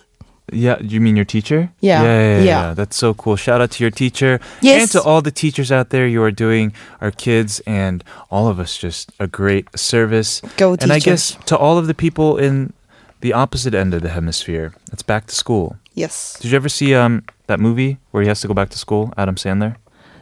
[0.51, 1.69] Yeah, you mean your teacher?
[1.79, 2.43] Yeah, Yeah, yeah, yeah, yeah.
[2.43, 2.73] yeah.
[2.73, 3.35] That's so cool.
[3.35, 4.39] Shout out to your teacher.
[4.61, 4.81] Yes.
[4.81, 6.07] And to all the teachers out there.
[6.07, 10.41] You are doing our kids and all of us just a great service.
[10.57, 10.83] Go teachers.
[10.83, 12.73] And I guess to all of the people in
[13.21, 15.77] the opposite end of the hemisphere, it's back to school.
[15.93, 16.37] Yes.
[16.39, 19.11] Did you ever see um that movie where he has to go back to school?
[19.17, 19.75] Adam Sandler.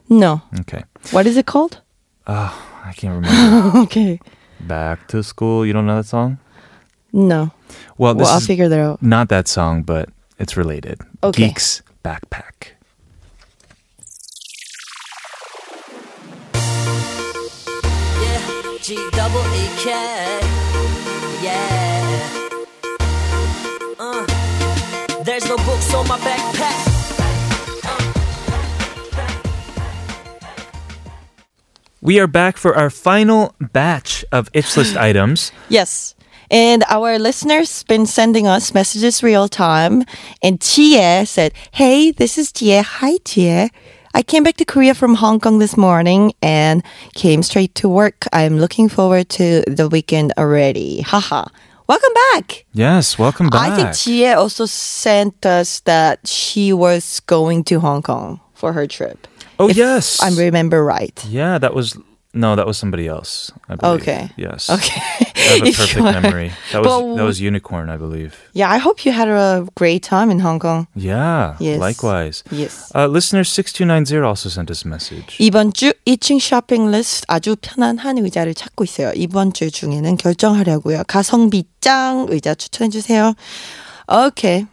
[0.09, 0.41] No.
[0.61, 0.83] Okay.
[1.11, 1.81] What is it called?
[2.27, 2.53] Oh,
[2.85, 3.77] I can't remember.
[3.85, 4.19] okay.
[4.61, 5.65] back to school.
[5.65, 6.37] You don't know that song?
[7.13, 7.51] No.
[7.97, 9.01] Well, this Well, I'll is figure that out.
[9.01, 10.99] not that song, but it's related.
[11.23, 11.47] Okay.
[11.47, 12.73] Geeks backpack.
[18.21, 20.76] Yeah, G double E K.
[25.67, 26.83] books on my backpack.
[31.99, 35.51] We are back for our final batch of itch list items.
[35.67, 36.15] Yes.
[36.49, 40.05] And our listeners been sending us messages real time.
[40.41, 42.81] And Jie said, Hey, this is Jie.
[42.81, 43.69] Hi, Jie.
[44.13, 46.81] I came back to Korea from Hong Kong this morning and
[47.13, 48.25] came straight to work.
[48.31, 51.01] I'm looking forward to the weekend already.
[51.01, 51.47] Haha.
[51.87, 52.65] Welcome back.
[52.73, 53.71] Yes, welcome back.
[53.71, 58.87] I think Jie also sent us that she was going to Hong Kong for her
[58.87, 59.25] trip.
[59.57, 60.21] oh, yes.
[60.21, 61.23] I remember right.
[61.29, 61.97] yeah, that was
[62.33, 63.51] no, that was somebody else.
[63.69, 64.01] I believe.
[64.01, 64.29] Okay.
[64.35, 64.69] Yes.
[64.69, 65.01] Okay.
[65.46, 66.52] I have a If perfect you are- memory.
[66.72, 68.34] That was But that was unicorn, I believe.
[68.54, 70.86] Yeah, I hope you had a great time in Hong Kong.
[70.94, 71.56] Yeah.
[71.60, 71.78] Yes.
[71.78, 72.42] Likewise.
[72.50, 72.90] Yes.
[72.94, 75.36] Uh, listener six two nine zero also sent us a message.
[75.38, 79.12] 이번 주 2층 쇼핑 리스트 아주 편한 한 의자를 찾고 있어요.
[79.14, 81.04] 이번 주 중에는 결정하려고요.
[81.06, 83.34] 가성비 짱 의자 추천해 주세요.
[84.08, 84.66] Okay.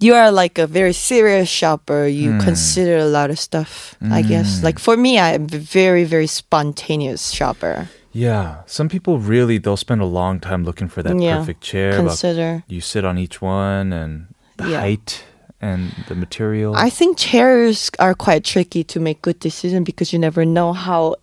[0.00, 2.06] You are like a very serious shopper.
[2.06, 2.40] You Hmm.
[2.40, 4.62] consider a lot of stuff, I guess.
[4.62, 7.88] Like for me, I'm a very, very spontaneous shopper.
[8.11, 8.61] Yeah.
[8.65, 11.37] Some people really they'll spend a long time looking for that Yeah.
[11.37, 11.93] perfect chair.
[11.95, 12.63] Consider.
[12.67, 14.79] you sit on each one and the Yeah.
[14.81, 15.23] height
[15.61, 16.75] and the material.
[16.75, 21.15] I think chairs are quite tricky to make good decisions because you never know how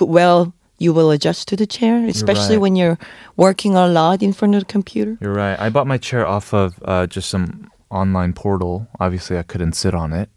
[0.00, 2.60] well you will adjust to the chair, especially right.
[2.62, 2.98] when you're
[3.36, 5.16] working a lot in front of the computer.
[5.20, 5.58] You're right.
[5.58, 8.86] I bought my chair off of uh, just some online portal.
[9.00, 10.28] Obviously, I couldn't sit on it.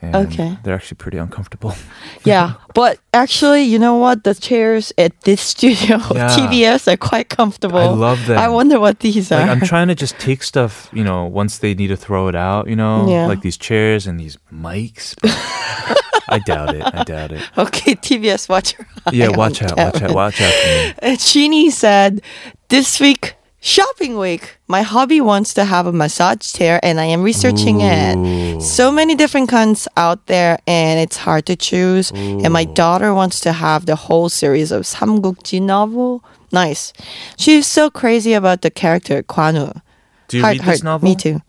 [0.00, 0.56] And Okay.
[0.62, 1.74] They're actually pretty uncomfortable.
[2.24, 4.22] Yeah, but actually, you know what?
[4.24, 6.28] The chairs at this studio, Yeah.
[6.36, 7.78] TBS, are quite comfortable.
[7.78, 8.38] I love them.
[8.38, 9.40] I wonder what these are.
[9.40, 12.34] like I'm trying to just take stuff, you know, once they need to throw it
[12.36, 13.26] out, you know, Yeah.
[13.26, 15.14] like these chairs and these mics.
[16.30, 16.82] I doubt it.
[16.84, 17.42] I doubt it.
[17.56, 20.52] okay, TBS, watch your Yeah, watch out, watch out, watch out.
[21.02, 22.20] Uh, Jeannie said,
[22.68, 24.58] This week, shopping week.
[24.68, 28.60] My hobby wants to have a massage chair and I am researching it.
[28.62, 32.10] So many different kinds out there and it's hard to choose.
[32.12, 36.22] And my daughter wants to have the whole series of Samgukji novel.
[36.52, 36.92] Nice.
[37.36, 39.80] She's so crazy about the character Kwanu.
[40.28, 41.08] Do you Heart- read this heart- novel?
[41.08, 41.42] Me too.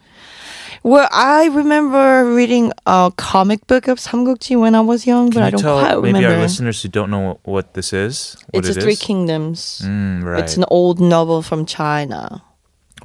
[0.83, 5.47] Well, I remember reading a comic book of Samgukji when I was young, Can but
[5.47, 6.19] I don't tell quite remember.
[6.21, 8.37] maybe our listeners who don't know what, this is?
[8.51, 8.95] What it's it a Three?
[8.95, 9.81] Kingdoms.
[9.83, 10.43] Mm, right.
[10.43, 12.43] It's an old novel from China.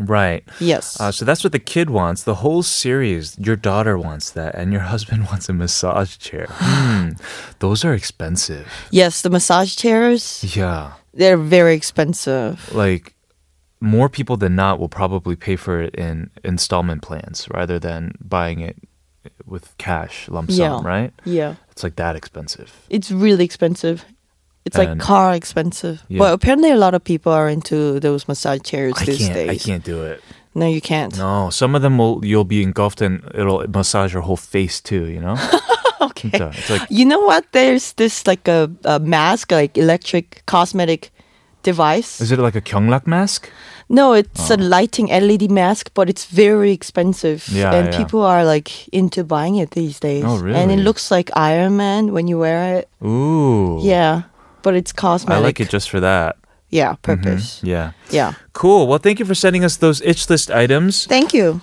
[0.00, 0.42] right.
[0.60, 1.00] Yes.
[1.00, 2.22] Uh, so that's what the kid wants.
[2.24, 6.46] The whole series, your daughter wants that, and your husband wants a massage chair.
[6.94, 7.10] Hmm.
[7.58, 8.66] Those are expensive.
[8.90, 10.92] yes, the massage chairs, Yeah.
[11.12, 12.72] they're very expensive.
[12.74, 13.13] Like,
[13.84, 18.60] more people than not will probably pay for it in installment plans rather than buying
[18.60, 18.76] it
[19.46, 20.88] with cash lump sum, Yeah.
[20.88, 21.12] right?
[21.24, 21.54] Yeah.
[21.70, 22.70] It's like that expensive.
[22.90, 24.04] It's really expensive.
[24.64, 26.02] It's And- like car expensive.
[26.08, 26.18] Yeah.
[26.18, 29.50] But apparently a lot of people are into those massage chairs I these days.
[29.50, 30.22] I can't do it.
[30.54, 31.16] No, you can't.
[31.18, 32.24] No, some of them will.
[32.24, 35.06] You'll be engulfed and it'll massage your whole face too.
[35.06, 35.36] You know.
[36.00, 36.30] okay.
[36.38, 37.44] So uh, it's like You know what?
[37.52, 41.10] There's this like a, a mask, like electric cosmetic
[41.64, 42.20] device.
[42.20, 43.50] Is it like a kyunglak mask?
[43.88, 47.46] No, it's a lighting LED mask, but it's very expensive.
[47.48, 47.98] Yeah, and yeah.
[47.98, 50.24] people are like into buying it these days.
[50.24, 50.56] Oh, really?
[50.56, 52.88] And it looks like Iron Man when you wear it.
[53.04, 53.78] Ooh.
[53.82, 54.22] Yeah,
[54.62, 55.36] but it's cosmetic.
[55.36, 56.36] I like it just for that.
[56.70, 57.60] Yeah, purpose.
[57.62, 57.92] Yeah.
[58.10, 58.34] Yeah.
[58.52, 58.88] Cool.
[58.88, 61.06] Well, thank you for sending us those itch list items.
[61.06, 61.60] Thank you.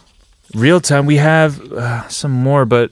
[0.53, 1.05] Real time.
[1.05, 2.91] We have uh, some more, but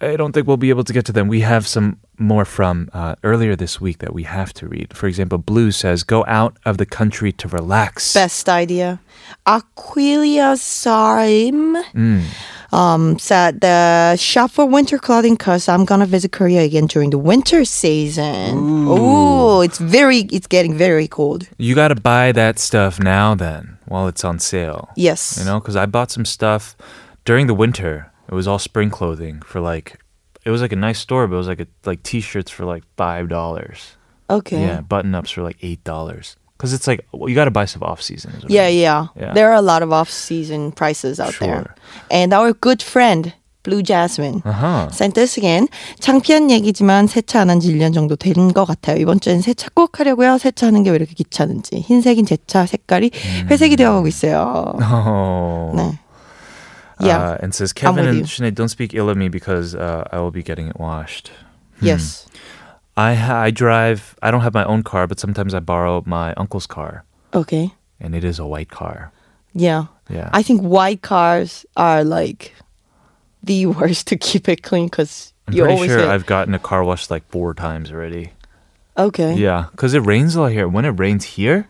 [0.00, 1.28] I don't think we'll be able to get to them.
[1.28, 4.94] We have some more from uh, earlier this week that we have to read.
[4.96, 9.00] For example, Blue says, "Go out of the country to relax." Best idea.
[9.46, 12.22] Aquilia Sarim Mm.
[12.72, 17.18] um, said the shop for winter clothing because I'm gonna visit Korea again during the
[17.18, 18.56] winter season.
[18.88, 21.46] Ooh, it's very, it's getting very cold.
[21.58, 24.88] You got to buy that stuff now, then, while it's on sale.
[24.96, 25.36] Yes.
[25.38, 26.76] You know, because I bought some stuff
[27.24, 30.00] during the winter It was all spring clothing for like,
[30.45, 32.83] it was like a nice store, but it was like a, like t-shirts for like
[32.97, 33.97] five dollars.
[34.29, 34.61] Okay.
[34.61, 36.35] Yeah, button ups for like eight dollars.
[36.57, 38.31] Because it's like well, you got to buy stuff off season.
[38.35, 38.79] is what I Yeah, mean.
[38.79, 39.33] yeah, Yeah.
[39.33, 41.47] There are a lot of off-season prices out Sure.
[41.47, 41.75] there.
[42.11, 43.31] And our good friend
[43.63, 44.89] Blue Jasmine Uh-huh.
[44.91, 45.67] sent us again.
[45.99, 48.97] 창피한 얘기지만 세차 안 한 지 1년 정도 된 것 같아요.
[48.99, 50.37] 이번 주엔 세차 꼭 하려고요.
[50.37, 51.79] 세차하는 게 왜 이렇게 귀찮은지.
[51.79, 53.47] 흰색인 제 차 색깔이 음.
[53.51, 54.75] 회색이 되어가고 있어요.
[54.83, 55.75] Oh.
[55.75, 55.99] 네.
[57.00, 57.18] Yeah.
[57.18, 58.24] Uh, and says Kevin and.
[58.24, 61.30] Shinae, don't speak ill of me because uh, I will be getting it washed.
[61.80, 62.26] yes.
[62.96, 63.16] I
[63.46, 64.14] I drive.
[64.22, 67.02] I don't have my own car, but sometimes I borrow my uncle's car,
[67.34, 67.72] Okay.
[67.98, 69.10] and it is a white car.
[69.52, 69.86] Yeah.
[70.08, 70.30] Yeah.
[70.32, 72.54] I think white cars are like
[73.42, 76.58] the worst to keep it clean because I'm you pretty always sure I've gotten a
[76.60, 78.30] car washed like four times already.
[78.96, 79.34] okay.
[79.34, 80.68] Yeah, because it rains a lot here.
[80.68, 81.66] When it rains here,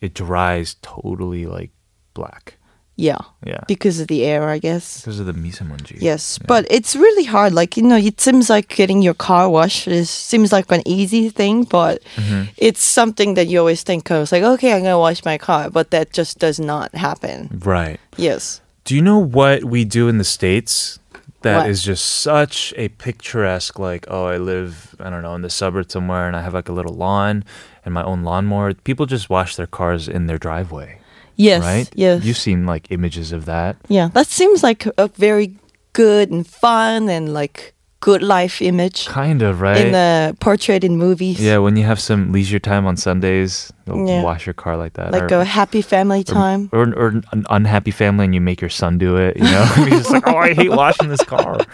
[0.00, 1.70] it dries totally like
[2.14, 2.58] black.
[2.96, 3.18] Yeah.
[3.44, 5.00] Yeah, Because of the air, I guess.
[5.00, 5.98] because of the misemonji.
[6.00, 7.52] Yes, but it's really hard.
[7.52, 11.28] Like you know, it seems like getting your car washed is seems like an easy
[11.28, 12.42] thing, but Mm-hmm.
[12.56, 14.22] it's something that you always think of.
[14.22, 17.60] It's like, okay, I'm gonna wash my car, but that just does not happen.
[17.64, 17.98] right.
[18.16, 18.60] Yes.
[18.84, 20.98] Do you know what we do in the states?
[21.42, 21.86] That is What?
[21.92, 23.78] just such a picturesque.
[23.78, 26.68] Like, oh, I live, I don't know, in the suburbs somewhere, and I have like
[26.70, 27.44] a little lawn
[27.84, 28.72] and my own lawnmower.
[28.74, 31.00] People just wash their cars in their driveway,
[31.36, 31.62] Yes.
[31.62, 31.88] right?
[31.94, 32.24] Yes.
[32.24, 33.76] You've seen like images of that.
[33.88, 35.56] yeah, that seems like a very
[35.92, 39.78] good and fun and like good life image Kind of, right?
[39.86, 41.40] in the portrait in movies.
[41.40, 44.22] yeah, when you have some leisure time on Sundays, Yeah.
[44.22, 45.10] wash your car like that.
[45.12, 46.68] Like or, a happy family time.
[46.72, 49.36] or, or an unhappy family, and you make your son do it.
[49.38, 51.58] You know, just like, oh, I hate washing this car.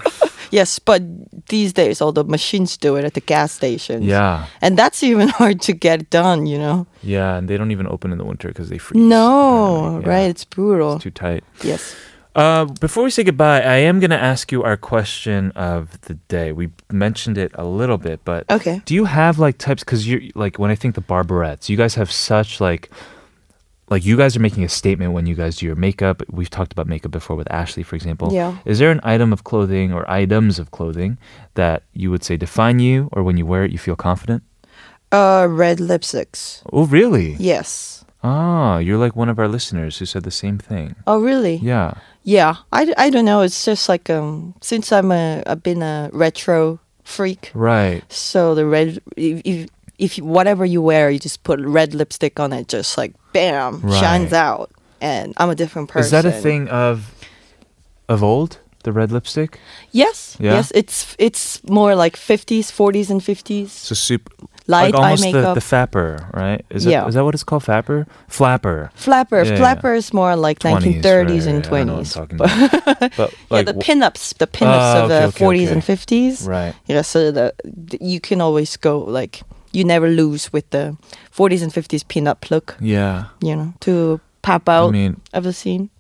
[0.51, 1.03] Yes, but
[1.48, 4.05] these days all the machines do it at the gas stations.
[4.05, 6.86] Yeah, And that's even hard to get done, you know.
[7.03, 9.03] yeah, and they don't even open in the winter because they freeze.
[9.03, 10.01] No.
[10.03, 10.09] Yeah.
[10.09, 10.28] right?
[10.30, 10.94] It's brutal.
[10.94, 11.44] It's too tight.
[11.62, 11.94] yes.
[12.36, 16.14] Uh, before we say goodbye, I am going to ask you our question of the
[16.28, 16.53] day.
[16.53, 18.80] We mentioned it a little bit, but Okay.
[18.84, 19.82] do you have like types?
[19.82, 22.88] Because you're like when I think the Barberettes, you guys have such like
[23.91, 26.22] like you guys are making a statement when you guys do your makeup.
[26.30, 28.32] We've talked about makeup before with Ashley, for example.
[28.32, 28.57] Yeah.
[28.64, 31.18] Is there an item of clothing or items of clothing
[31.55, 34.43] that you would say define you, or when you wear it, you feel confident?
[35.12, 36.62] Uh, red lipsticks.
[36.72, 37.34] Oh, really?
[37.38, 38.05] Yes.
[38.22, 40.95] Ah, you're like one of our listeners who said the same thing.
[41.07, 41.57] Oh, really?
[41.57, 41.95] Yeah.
[42.22, 42.57] Yeah.
[42.72, 43.41] I, I don't know.
[43.41, 48.05] It's just like um since I'm a I've been a retro freak, Right.
[48.12, 49.68] so the red if if,
[50.01, 53.80] if you- whatever you wear, you just put red lipstick on it, just like bam,
[54.01, 54.70] shines out,
[55.01, 56.05] and I'm a different person.
[56.07, 57.12] Is that a thing of
[58.09, 58.59] of old?
[58.82, 59.59] The red lipstick?
[59.92, 60.36] Yes.
[60.40, 60.55] Yeah?
[60.55, 60.72] Yes.
[60.74, 63.68] It's it's more like 50s, 40s, and 50s.
[63.68, 64.32] So super
[64.66, 65.55] Light like eye almost the, makeup.
[65.55, 66.64] the fapper, right?
[66.70, 67.01] Is Yeah.
[67.03, 67.62] that is that what it's called?
[67.64, 68.07] Fapper?
[68.28, 68.90] Flapper.
[68.94, 69.42] Flapper.
[69.42, 69.57] Yeah, yeah.
[69.59, 72.14] Flapper is more like 20s, 1930s right, and right, I know what I'm 20s.
[72.14, 72.51] talking But
[73.12, 73.34] about.
[73.51, 75.72] But yeah, the w- pinups, the pinups Ah, of the okay, okay, 40s okay.
[75.74, 76.48] and 50s.
[76.48, 76.74] right.
[76.86, 79.42] Yeah, so the, the- you can always go like
[79.72, 80.96] you never lose with the
[81.34, 83.26] 40s and 50s pinup look, Yeah.
[83.40, 85.90] you know, to pop out I mean, of the scene.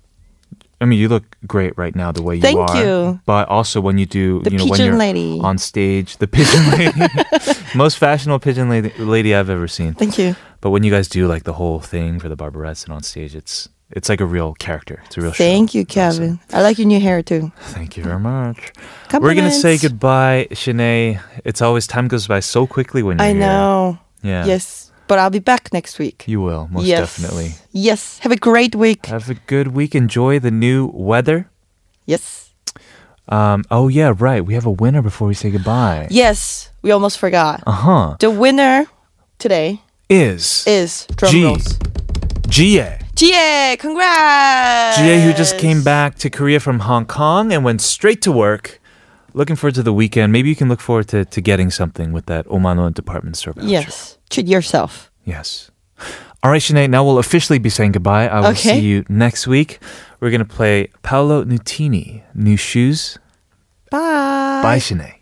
[0.82, 2.82] I mean, you look great right now the way you Thank are.
[2.82, 3.20] you.
[3.26, 5.38] But also when you do, The you know, when pigeon you're lady.
[5.42, 7.00] on stage, the pigeon lady,
[7.74, 9.92] most fashionable pigeon lady, lady I've ever seen.
[9.92, 10.34] Thank you.
[10.62, 13.34] But when you guys do like the whole thing for the Barberettes and on stage,
[13.36, 15.02] it's it's like a real character.
[15.06, 15.32] It's a real.
[15.32, 15.44] Show.
[15.44, 15.78] Thank show.
[15.78, 16.38] you, Kevin.
[16.52, 17.50] I like your new hair too.
[17.60, 18.72] Thank you very much.
[19.12, 21.20] We're gonna say goodbye, Shinae.
[21.44, 23.40] It's always time goes by so quickly when you're I here.
[23.40, 23.98] know.
[24.22, 24.44] Yeah.
[24.46, 26.24] Yes, but I'll be back next week.
[26.26, 27.00] You will most yes.
[27.00, 27.54] definitely.
[27.72, 28.18] Yes.
[28.20, 29.06] Have a great week.
[29.06, 29.94] Have a good week.
[29.94, 31.50] Enjoy the new weather.
[32.06, 32.50] yes.
[33.28, 33.64] Um.
[33.70, 34.44] Oh yeah, right.
[34.44, 36.08] We have a winner before we say goodbye.
[36.10, 36.70] Yes.
[36.82, 37.62] We almost forgot.
[37.66, 38.16] Uh huh.
[38.18, 38.86] The winner
[39.38, 41.44] today Is is drum G.
[41.44, 41.78] rolls.
[42.48, 42.99] Jie.
[43.20, 44.96] Jie, congrats!
[44.96, 48.80] Jie, who just came back to Korea from Hong Kong and went straight to work.
[49.34, 50.32] Looking forward to the weekend.
[50.32, 53.68] Maybe you can look forward to, to getting something with that Oman department store voucher.
[53.68, 54.16] Yes.
[54.30, 55.10] Treat yourself.
[55.26, 55.70] Yes.
[56.42, 58.26] All right, Shinae, now we'll officially be saying goodbye.
[58.26, 58.80] I will Okay.
[58.80, 59.80] see you next week.
[60.20, 63.18] We're going to play Paolo Nutini, New Shoes.
[63.90, 64.60] Bye.
[64.62, 65.16] Bye, Shinae.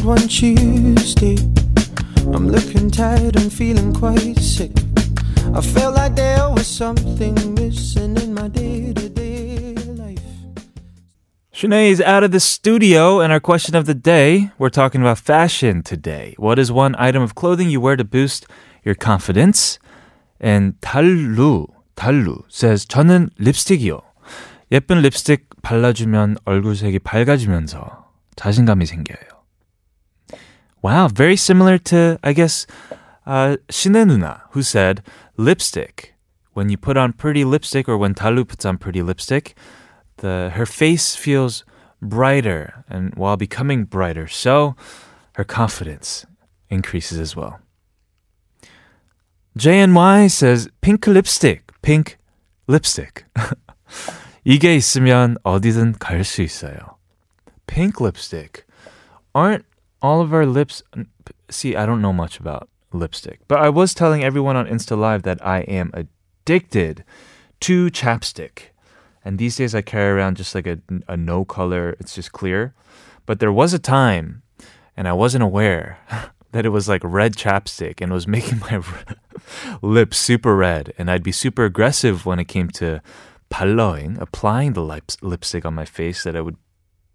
[0.00, 1.36] out one Tuesday.
[2.32, 4.72] I'm looking tired and feeling quite sick.
[5.54, 10.22] I felt like there was something missing in my day to day life.
[11.52, 15.18] Shinae is out of the studio, and our question of the day we're talking about
[15.18, 16.34] fashion today.
[16.38, 18.46] What is one item of clothing you wear to boost
[18.84, 19.78] your confidence?
[20.40, 24.00] And Talu, Talu says, 저는 립스틱이요.
[24.72, 29.39] 예쁜 립스틱 발라주면 얼굴색이 밝아지면서 자신감이 생겨요.
[30.81, 32.67] Wow, very similar to, I guess,
[33.25, 35.01] uh, 신의 누나, who said
[35.37, 36.13] lipstick.
[36.53, 39.55] When you put on pretty lipstick, or when Talu puts on pretty lipstick,
[40.17, 41.65] the her face feels
[42.01, 44.75] brighter, and while becoming brighter, so
[45.33, 46.25] her confidence
[46.69, 47.59] increases as well.
[49.57, 52.17] JNY says pink lipstick, pink
[52.67, 53.25] lipstick.
[54.45, 56.97] 이게 있으면 어디든 갈 수 있어요.
[57.67, 58.63] Pink lipstick.
[59.33, 59.65] Aren't
[60.02, 60.82] all of our lips
[61.50, 65.22] See, I don't know much about lipstick, but I was telling everyone on Insta Live
[65.24, 67.04] that I am addicted
[67.60, 68.70] to chapstick.
[69.24, 70.78] And these days I carry around just like a,
[71.08, 72.74] a no color, it's just clear.
[73.26, 74.42] But there was a time,
[74.96, 75.98] and I wasn't aware
[76.52, 78.82] that it was like red chapstick and was making my
[79.82, 80.94] lips super red.
[80.98, 83.02] And I'd be super aggressive when it came to
[83.50, 86.56] 발라ing, applying the lips, lipstick on my face, that I would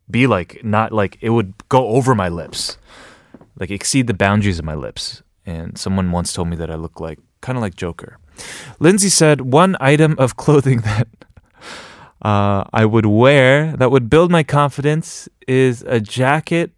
[0.10, 2.78] be like, not like, it would go over my lips,
[3.60, 5.24] like exceed the boundaries of my lips.
[5.46, 8.18] And someone once told me that I look like, kind of like Joker.
[8.80, 11.08] Lindsay said, one item of clothing that
[12.22, 16.72] uh, I would wear that would build my confidence is a jacket,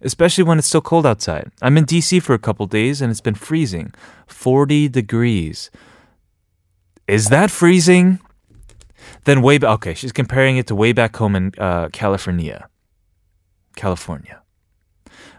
[0.00, 1.50] especially when it's still cold outside.
[1.60, 3.92] I'm in DC for a couple days and it's been freezing
[4.28, 5.70] 40 degrees.
[7.08, 8.20] Is that freezing?
[9.24, 12.68] Then way back, okay, she's comparing it to way back home in uh, California.
[13.76, 14.42] California.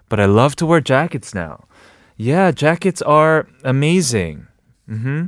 [0.10, 1.66] But I love to wear jackets now.
[2.18, 4.48] Yeah, jackets are amazing.
[4.90, 5.28] Mm-hmm.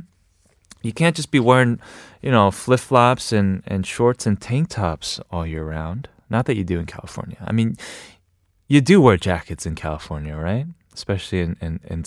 [0.82, 1.80] You can't just be wearing,
[2.20, 6.08] you know, flip flops and, and shorts and tank tops all year round.
[6.28, 7.38] Not that you do in California.
[7.46, 7.76] I mean,
[8.68, 10.66] you do wear jackets in California, right?
[10.92, 12.04] Especially in, in, in,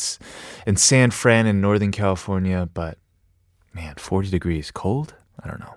[0.68, 2.70] in San Fran in Northern California.
[2.72, 3.00] But
[3.74, 5.16] man, 40 degrees cold?
[5.44, 5.77] I don't know.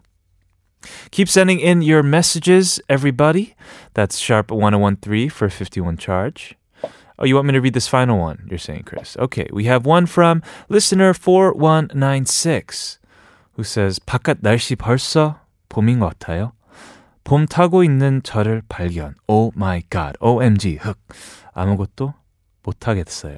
[1.11, 3.55] Keep sending in your messages, everybody.
[3.93, 6.55] That's sharp 1013 for a 51 charge.
[7.17, 8.45] Oh, you want me to read this final one?
[8.49, 9.15] You're saying, Chris.
[9.17, 12.99] Okay, we have one from listener 4196
[13.53, 15.39] who says, 바깥 날씨 벌써
[15.69, 16.51] 봄인 것 같아요.
[17.23, 19.15] 봄 타고 있는 저를 발견.
[19.27, 20.17] Oh my god.
[20.19, 20.77] OMG.
[20.77, 20.97] 흑.
[21.53, 22.13] 아무것도
[22.63, 23.37] 못하겠어요.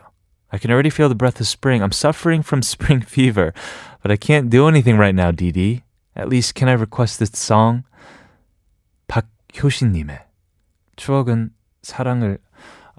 [0.51, 1.83] I can already feel the breath of spring.
[1.83, 3.53] I'm suffering from spring fever,
[4.01, 5.83] but I can't do anything right now, Didi.
[6.15, 7.83] At least can I request this song?
[9.07, 10.25] 박효신님의
[10.95, 11.51] 추억은
[11.83, 12.39] 사랑을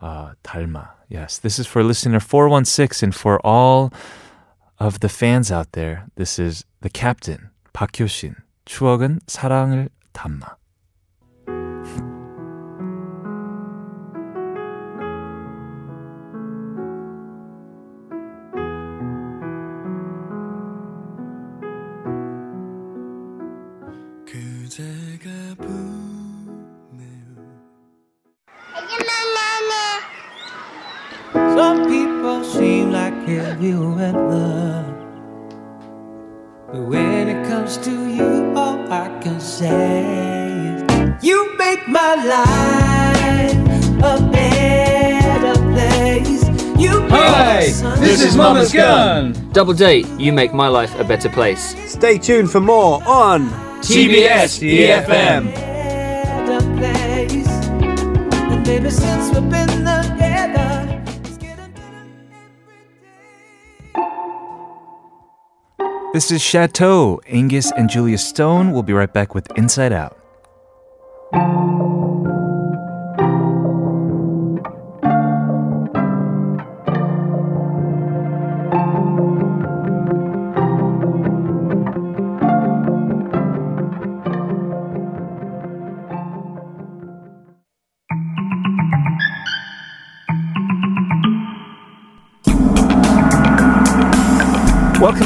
[0.03, 0.95] uh, 닮아.
[1.09, 3.91] Yes, this is for listener 416 and for all
[4.79, 6.07] of the fans out there.
[6.17, 8.37] This is the captain, 박효신.
[8.67, 10.57] 추억은 사랑을 담아.
[48.44, 49.34] Mama's Gun.
[49.54, 51.76] Double date, you make my life a better place.
[51.90, 53.50] Stay tuned for more on
[53.82, 55.54] TBS EFM.
[55.54, 57.48] better place.
[58.34, 62.10] And baby, since we've been together, it's getting better
[66.14, 67.22] This is Chateau.
[67.28, 70.23] Angus and Julia Stone will be right back with Inside Out.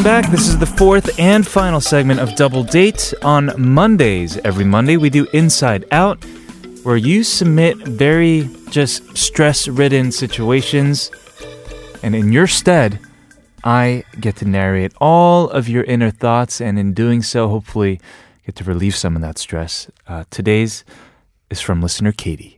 [0.08, 0.32] Back.
[0.32, 3.14] This is the fourth and final segment of Double Date.
[3.24, 6.24] On Mondays, every Monday, we do Inside Out,
[6.84, 11.12] where you submit very just stress ridden situations.
[12.04, 13.02] And in your stead,
[13.66, 16.62] I get to narrate all of your inner thoughts.
[16.62, 18.00] And in doing so, hopefully,
[18.46, 19.92] get to relieve some of that stress.
[20.08, 20.86] Uh, today's
[21.50, 22.57] is from listener Katie.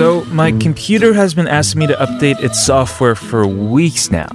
[0.00, 4.30] So, my computer has been asking me to update its software for weeks now.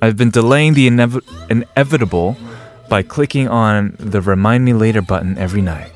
[0.00, 2.36] I've been delaying the inev- inevitable
[2.88, 5.90] by clicking on the Remind Me Later button every night.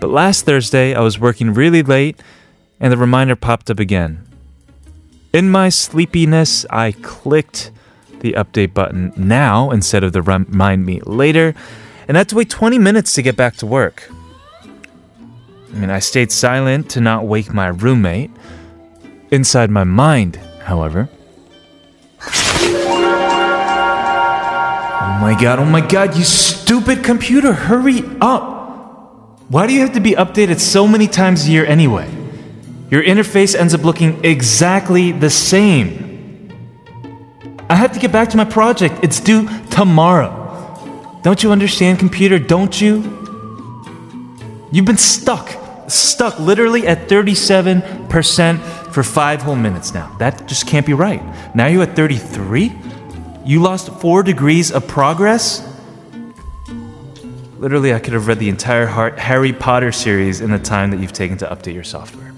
[0.00, 2.20] But last Thursday, I was working really late
[2.80, 4.26] and the reminder popped up again.
[5.32, 7.70] In my sleepiness, I clicked
[8.22, 11.54] the update button now instead of the Remind Me Later,
[12.08, 14.10] and I had to wait 20 minutes to get back to work.
[15.72, 18.30] I mean, I stayed silent to not wake my roommate.
[19.30, 21.08] Inside my mind, however,
[25.08, 29.40] Oh my god, oh my god, you stupid computer, hurry up!
[29.48, 32.08] Why do you have to be updated so many times a year anyway?
[32.90, 36.52] Your interface ends up looking exactly the same.
[37.68, 39.02] I have to get back to my project.
[39.02, 41.20] It's due tomorrow.
[41.22, 42.38] Don't you understand, computer?
[42.38, 43.25] Don't you?
[44.70, 45.50] You've been stuck.
[45.88, 50.14] Stuck literally at 37% for five whole minutes now.
[50.18, 51.22] That just can't be right.
[51.54, 52.72] Now you're at 33?
[53.44, 55.62] You lost four degrees of progress?
[57.58, 61.12] Literally, I could have read the entire Harry Potter series in the time that you've
[61.12, 62.32] taken to update your software.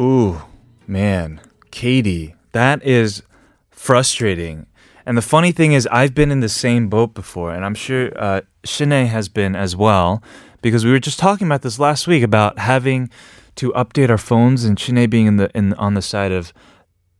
[0.00, 0.42] Ooh,
[0.86, 1.40] man,
[1.72, 3.22] Katie, that is
[3.70, 4.66] frustrating.
[5.04, 8.12] And the funny thing is, I've been in the same boat before, and I'm sure
[8.16, 10.22] uh, has been as well,
[10.62, 13.10] because we were just talking about this last week about having
[13.56, 16.52] to update our phones, and Shinae being in the in on the side of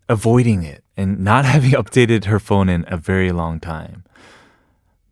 [0.09, 4.05] avoiding it and not having updated her phone in a very long time.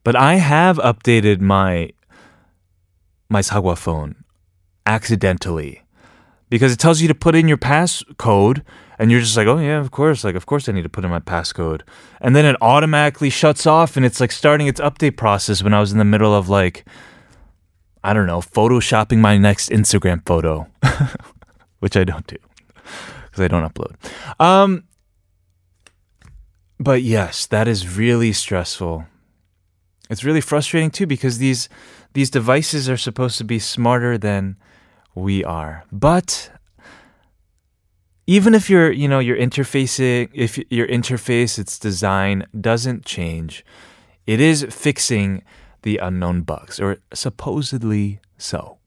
[0.05, 1.91] But I have updated my
[3.29, 4.25] my Sagwa phone
[4.85, 5.83] accidentally
[6.49, 8.63] because it tells you to put in your passcode
[8.99, 11.05] and you're just like, oh yeah, of course, like of course I need to put
[11.05, 11.83] in my passcode,
[12.21, 15.81] and then it automatically shuts off, and it's like starting its update process when I
[15.81, 16.87] was in the middle of like,
[18.03, 20.67] I don't know, photoshopping my next Instagram photo,
[21.81, 22.37] which I don't do
[23.25, 23.95] because I don't upload.
[24.41, 24.85] Um,
[26.79, 29.07] but yes, that is really stressful.
[30.09, 31.69] It's really frustrating too because these
[32.15, 34.57] these devices are supposed to be smarter than
[35.17, 36.51] we are, but
[38.27, 43.65] even if your you know your interfacing if your interface its design doesn't change
[44.27, 45.43] it is fixing
[45.83, 48.79] the unknown bugs or supposedly so.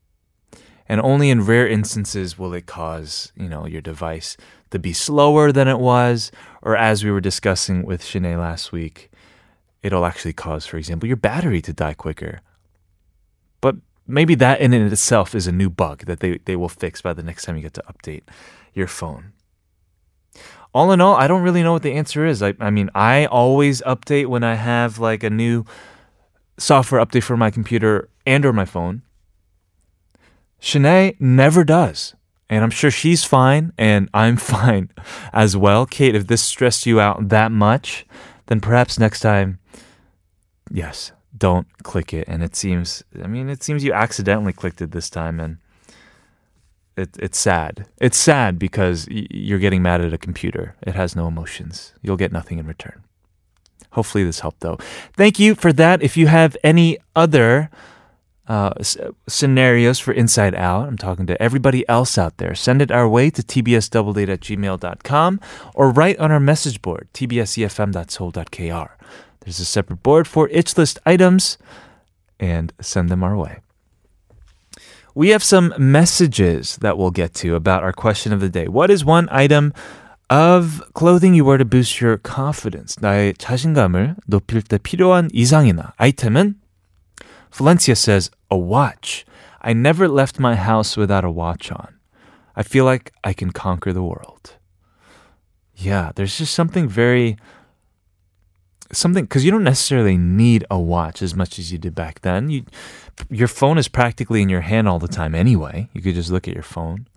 [0.91, 4.37] And only in rare instances will it cause you know your device
[4.71, 9.09] to be slower than it was or as we were discussing with Shinae last week
[9.81, 12.41] it'll actually cause for example your battery to die quicker.
[13.61, 13.75] But
[14.09, 17.13] maybe that in and itself is a new bug that they, they will fix by
[17.13, 18.23] the next time you get to update
[18.73, 19.33] your phone.
[20.73, 22.43] All in all, I don't really know what the answer is.
[22.43, 25.65] I, I mean, I always update when I have like a new
[26.57, 29.01] software update for my computer and or my phone.
[30.61, 32.15] Shinae never does.
[32.49, 34.89] And I'm sure she's fine and I'm fine
[35.33, 35.85] as well.
[35.85, 38.05] Kate, if this stressed you out that much,
[38.47, 39.59] then perhaps next time,
[40.71, 42.27] yes, don't click it.
[42.27, 45.57] And it seems, I mean, it seems you accidentally clicked it this time and
[46.97, 47.87] it, it's sad.
[47.99, 50.75] It's sad because you're getting mad at a computer.
[50.85, 51.93] It has no emotions.
[52.01, 53.03] You'll get nothing in return.
[53.91, 54.77] Hopefully, this helped, though.
[55.13, 56.03] Thank you for that.
[56.03, 57.71] If you have any other
[58.47, 58.73] uh,
[59.27, 63.29] scenarios for Inside Out, I'm talking to everybody else out there, send it our way
[63.29, 65.39] to tbsdoubledate at gmail.com
[65.73, 69.05] or write on our message board, tbsefm.seoul.kr.
[69.48, 71.58] There's a separate board for itch list items,
[72.40, 73.58] and send them our way.
[75.14, 78.66] We have some messages that we'll get to about our question of the day.
[78.66, 79.72] What is one item
[80.28, 82.96] of clothing you wear to boost your confidence?
[83.00, 86.56] 나의 자신감을 높일 때 필요한 이상이나 아이템은?
[87.52, 89.24] Valencia says, a watch.
[89.60, 91.94] I never left my house without a watch on.
[92.56, 94.58] I feel like I can conquer the world.
[95.76, 97.36] Yeah, there's just something very
[98.91, 102.49] something because you don't necessarily need a watch as much as you did back then.
[102.49, 102.65] You
[103.29, 105.89] your phone is practically in your hand all the time anyway.
[105.93, 107.07] You could just look at your phone.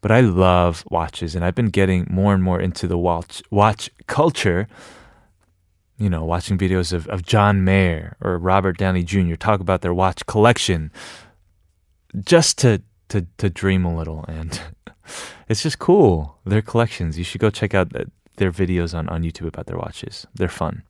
[0.00, 3.90] But I love watches, and I've been getting more and more into the watch watch
[4.06, 4.66] culture.
[5.98, 9.34] You know, watching videos of, of John Mayer or Robert Downey Jr.
[9.34, 10.90] talk about their watch collection,
[12.24, 14.58] just to to to dream a little, and
[15.48, 16.38] it's just cool.
[16.46, 17.18] Their collections.
[17.18, 18.04] You should go check out uh,
[18.36, 20.26] their videos on on YouTube about their watches.
[20.34, 20.82] They're fun.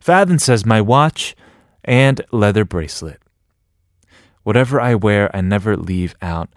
[0.00, 1.34] Fadden says my watch
[1.84, 3.20] and leather bracelet.
[4.42, 6.48] Whatever I wear, I never leave out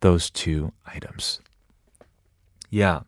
[0.00, 1.40] those two items.
[2.70, 3.00] Yeah.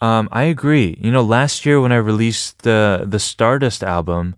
[0.00, 0.98] Um, I agree.
[1.00, 4.34] You know, last year when I released the the Stardust album,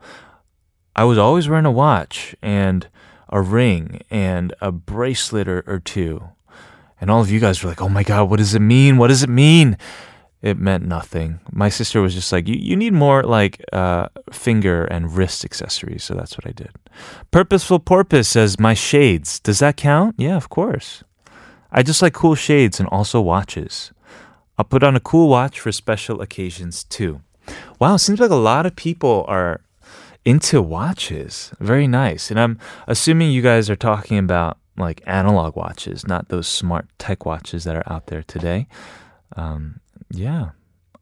[0.95, 2.89] I was always wearing a watch and
[3.28, 6.28] a ring and a bracelet or, or two.
[7.01, 8.97] And all of you guys were like, oh my God, what does it mean?
[8.97, 9.76] What does it mean?
[10.47, 11.40] It meant nothing.
[11.51, 16.05] My sister was just like, you, you need more like uh, finger and wrist accessories.
[16.05, 16.70] So that's what I did.
[17.32, 19.40] Purposeful Porpoise says, My shades.
[19.40, 20.14] Does that count?
[20.18, 21.03] Yeah, of course.
[21.72, 23.90] I just like cool shades and also watches.
[24.57, 27.22] I'll put on a cool watch for special occasions too.
[27.80, 29.62] Wow, seems like a lot of people are
[30.24, 31.51] into watches.
[31.59, 32.30] Very nice.
[32.30, 37.26] And I'm assuming you guys are talking about like analog watches, not those smart tech
[37.26, 38.68] watches that are out there today.
[39.34, 39.80] Um,
[40.11, 40.50] yeah,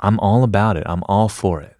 [0.00, 0.84] I'm all about it.
[0.86, 1.76] I'm all for it.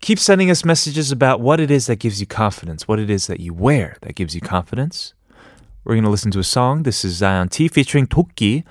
[0.00, 3.26] Keep sending us messages about what it is that gives you confidence, what it is
[3.26, 5.14] that you wear that gives you confidence.
[5.84, 6.82] We're going to listen to a song.
[6.82, 8.64] This is Zion T featuring Dok2.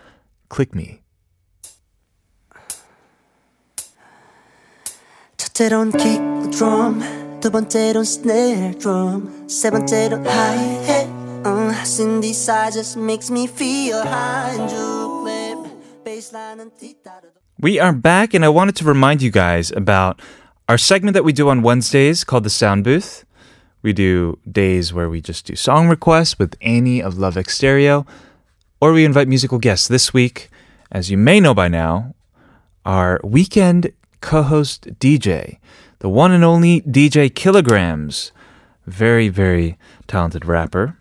[0.49, 1.01] Click me.
[5.37, 6.21] kick
[6.51, 7.01] drum,
[7.39, 11.07] 두 snare drum, 세 hat.
[11.45, 15.44] Uh, makes me feel high and.
[17.59, 20.21] We are back, and I wanted to remind you guys about
[20.69, 23.25] our segment that we do on Wednesdays called the Sound Booth.
[23.81, 28.05] We do days where we just do song requests with Annie of Love X Stereo,
[28.79, 29.87] or we invite musical guests.
[29.87, 30.51] This week,
[30.91, 32.13] as you may know by now,
[32.85, 33.91] our weekend
[34.21, 35.57] co host DJ,
[35.99, 38.31] the one and only DJ Kilograms,
[38.85, 39.75] very, very
[40.05, 40.99] talented rapper,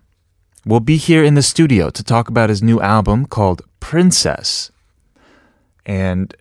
[0.64, 4.70] will be here in the studio to talk about his new album called Princess.
[5.86, 6.34] And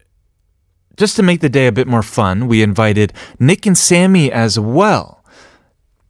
[0.98, 4.60] just to make the day a bit more fun, we invited Nick and Sammy as
[4.60, 5.24] well.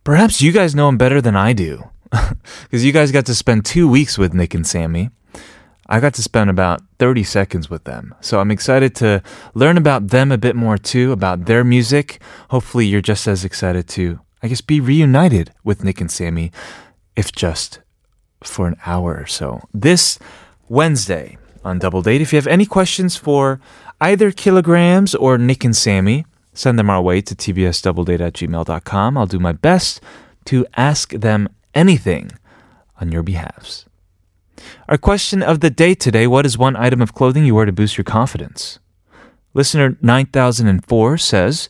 [0.03, 1.89] Perhaps you guys know him better than I do,
[2.63, 5.09] because you guys got to spend two weeks with Nick and Sammy.
[5.87, 8.15] I got to spend about 30 seconds with them.
[8.21, 9.21] So I'm excited to
[9.53, 12.21] learn about them a bit more too, about their music.
[12.49, 16.51] Hopefully, you're just as excited to, I guess, be reunited with Nick and Sammy,
[17.15, 17.79] if just
[18.43, 19.61] for an hour or so.
[19.73, 20.19] This
[20.67, 22.21] Wednesday on Double Date.
[22.21, 23.59] If you have any questions for
[24.01, 29.17] either kilograms or Nick and Sammy, send them our way to tbsdoubledate at gmail.com.
[29.17, 30.01] I'll do my best
[30.45, 32.31] to ask them anything
[32.99, 33.85] on your behalves.
[34.87, 37.71] Our question of the day today What is one item of clothing you wear to
[37.71, 38.79] boost your confidence?
[39.53, 41.69] Listener 9004 says,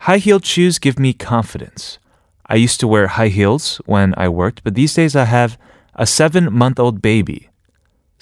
[0.00, 1.98] High heeled shoes give me confidence.
[2.46, 5.58] I used to wear high heels when I worked, but these days I have
[5.94, 7.48] a seven month old baby.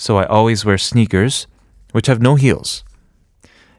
[0.02, 1.46] So I always wear sneakers,
[1.92, 2.82] which have no heels.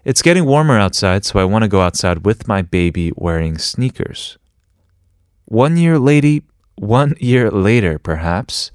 [0.06, 4.38] It's getting warmer outside, so I want to go outside with my baby wearing sneakers.
[5.44, 6.44] One year lady,
[6.76, 8.72] one year later, perhaps,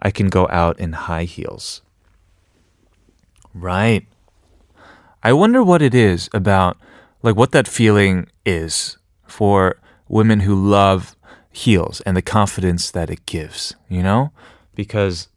[0.00, 1.82] I can go out in high heels.
[3.54, 4.04] Right.
[5.22, 6.78] I wonder what it is about,
[7.22, 9.76] like what that feeling is for
[10.08, 11.14] women who love
[11.52, 14.32] heels and the confidence that it gives, you know?
[14.74, 15.28] Because,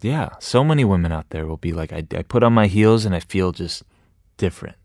[0.00, 3.04] yeah, so many women out there will be like, I, I put on my heels
[3.04, 3.82] and I feel just
[4.36, 4.76] different.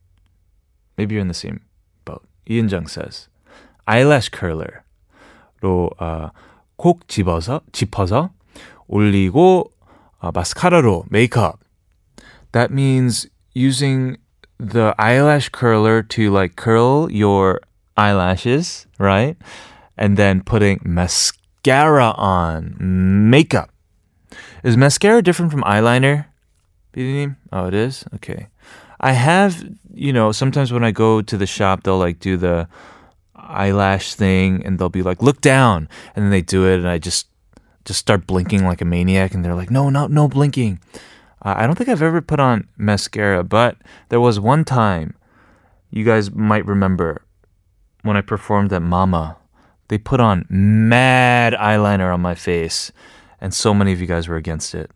[0.97, 1.61] Maybe you're in the same
[2.05, 2.23] boat.
[2.49, 3.27] Ian Jung says,
[3.87, 6.31] eyelash curler로 어,
[6.77, 8.31] 콕 집어서 짚어서
[8.87, 9.71] 올리고
[10.19, 11.59] 어, 마스카라로 메이크업.
[12.51, 14.17] That means using
[14.59, 17.61] the eyelash curler to like curl your
[17.97, 19.37] eyelashes, right?
[19.97, 23.69] And then putting mascara on, makeup.
[24.66, 26.26] Is mascara different from eyeliner?
[27.52, 28.04] Oh, it is?
[28.16, 28.48] Okay.
[28.98, 29.64] I have,
[29.94, 32.66] you know, sometimes when I go to the shop, they'll like do the
[33.36, 35.88] eyelash thing and they'll be like, look down.
[36.16, 37.28] And then they do it and I just
[37.84, 40.80] just start blinking like a maniac and they're like, no, no, no blinking.
[41.44, 43.76] Uh, I don't think I've ever put on mascara, but
[44.08, 45.14] there was one time
[45.92, 47.22] you guys might remember
[48.02, 49.36] when I performed at Mama.
[49.86, 52.90] They put on mad eyeliner on my face
[53.39, 54.91] and so many of you guys were against it.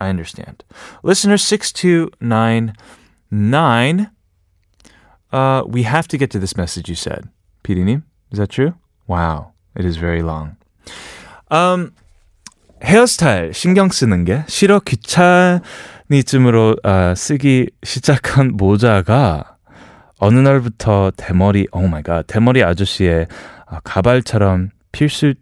[0.00, 0.64] I understand.
[1.02, 4.10] Listener 6299,
[5.32, 7.28] uh, we have to get to this message you said.
[7.62, 8.74] PD님, is that true?
[9.06, 10.56] Wow, it is very long.
[11.50, 11.92] Um,
[12.82, 19.56] 헤어스타일 신경 쓰는 게 싫어 귀차니즘으로 어, 쓰기 시작한 모자가
[20.18, 23.28] 어느 날부터 대머리 오 마이 갓 대머리 아저씨의
[23.66, 25.34] 어, 가발처럼 필수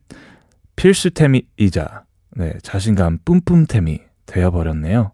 [0.76, 2.06] 필수템이자
[2.38, 5.12] 네, 자신감 뿜뿜템이 되어버렸네요.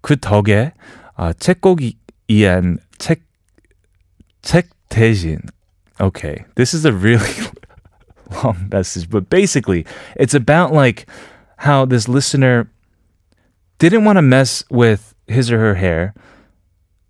[0.00, 0.72] 그 덕에
[1.14, 1.80] 아, 책꼭
[2.28, 3.22] 이한 책,
[4.42, 5.40] 책 대신
[6.00, 7.30] Okay, this is a really
[8.42, 9.84] long message, but basically,
[10.16, 11.06] it's about like
[11.58, 12.68] how this listener
[13.78, 16.14] didn't want to mess with his or her hair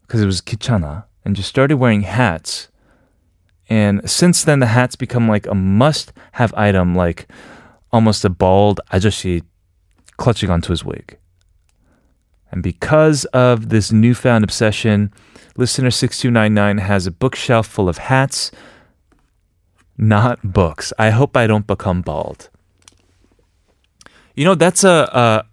[0.02, 2.68] because it was kichana and just started wearing hats.
[3.72, 7.26] And since then, the hats become like a must have item, like
[7.90, 9.44] almost a bald ajashi
[10.18, 11.16] clutching onto his wig.
[12.50, 15.10] And because of this newfound obsession,
[15.56, 18.52] listener 6299 has a bookshelf full of hats
[19.96, 20.92] not books.
[20.98, 22.50] I hope I don't become bald.
[24.34, 25.44] You know, that's a, a,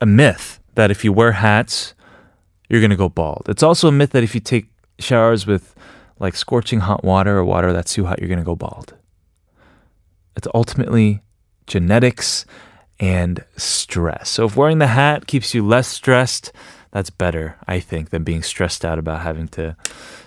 [0.00, 1.94] a myth that if you wear hats,
[2.68, 3.46] you're going to go bald.
[3.48, 4.66] It's also a myth that if you take
[4.98, 5.76] showers with
[6.18, 8.94] like scorching hot water or water that's too hot, you're going to go bald.
[10.36, 11.22] It's ultimately
[11.66, 12.44] genetics
[13.00, 14.28] and stress.
[14.28, 16.52] So if wearing the hat keeps you less stressed,
[16.90, 19.76] that's better, I think, than being stressed out about having to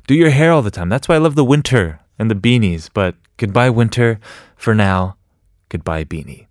[0.08, 0.90] do your hair all the time.
[0.90, 2.90] That's why I love the winter and the beanies.
[2.94, 4.20] But goodbye, winter.
[4.56, 5.18] For now,
[5.70, 6.48] goodbye, beanie.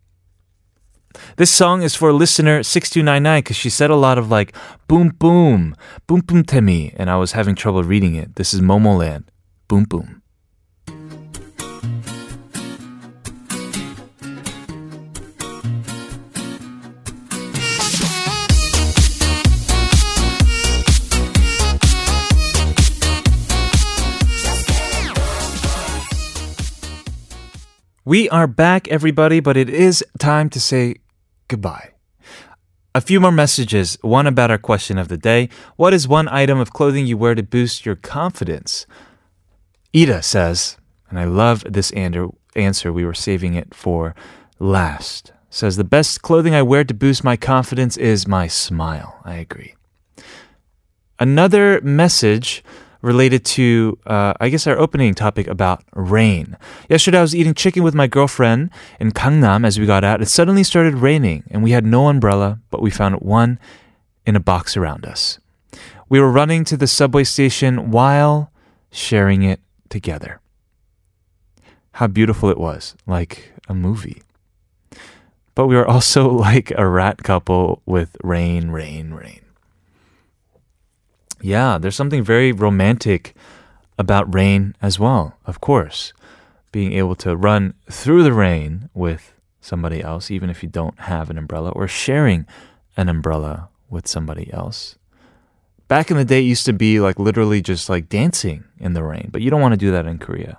[1.36, 4.54] This song is for listener 6299 because she said a lot of like
[4.86, 5.74] boom boom,
[6.06, 8.36] boom boom temi, and I was having trouble reading it.
[8.36, 9.24] This is Momoland,
[9.68, 10.19] boom boom.
[28.10, 30.96] We are back, everybody, but it is time to say
[31.46, 31.92] goodbye.
[32.92, 33.98] A few more messages.
[34.00, 35.48] One about our question of the day.
[35.76, 38.84] What is one item of clothing you wear to boost your confidence?
[39.94, 40.76] Ida says,
[41.08, 42.92] and I love this answer.
[42.92, 44.16] We were saving it for
[44.58, 45.30] last.
[45.48, 49.20] Says, the best clothing I wear to boost my confidence is my smile.
[49.24, 49.76] I agree.
[51.20, 52.64] Another message
[53.02, 56.56] related to, uh, I guess, our opening topic about rain.
[56.88, 60.20] Yesterday, I was eating chicken with my girlfriend in Gangnam as we got out.
[60.20, 63.58] It suddenly started raining, and we had no umbrella, but we found one
[64.26, 65.38] in a box around us.
[66.08, 68.52] We were running to the subway station while
[68.90, 70.40] sharing it together.
[71.92, 74.22] How beautiful it was, like a movie.
[75.54, 79.42] But we were also like a rat couple with rain, rain, rain.
[81.40, 83.34] Yeah, there's something very romantic
[83.98, 86.12] about rain as well, of course.
[86.72, 91.30] Being able to run through the rain with somebody else, even if you don't have
[91.30, 92.46] an umbrella, or sharing
[92.96, 94.96] an umbrella with somebody else.
[95.88, 99.02] Back in the day, it used to be like literally just like dancing in the
[99.02, 100.58] rain, but you don't want to do that in Korea.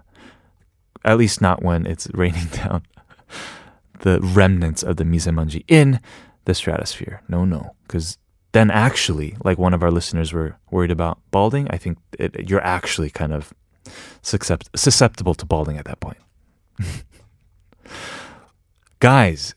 [1.04, 2.84] At least not when it's raining down
[4.00, 6.00] the remnants of the misemanji in
[6.46, 7.22] the stratosphere.
[7.30, 8.18] No, no, because
[8.54, 12.64] then actually, like one of our listeners were worried about balding, I think it, you're
[12.64, 13.54] actually kind of
[14.22, 16.18] susceptible to balding at that point.
[19.00, 19.56] Guys,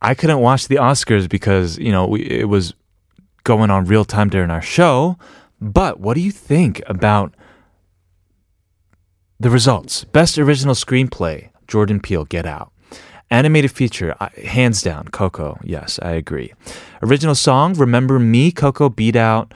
[0.00, 2.74] I couldn't watch the Oscars because, you know, we, it was
[3.44, 5.18] going on real time during our show.
[5.60, 7.34] But what do you think about
[9.40, 10.04] the results?
[10.04, 12.72] Best original screenplay, Jordan Peele, Get Out.
[13.30, 15.58] Animated feature, hands down, Coco.
[15.62, 16.54] Yes, I agree.
[17.02, 19.52] Original song, Remember Me, Coco beat out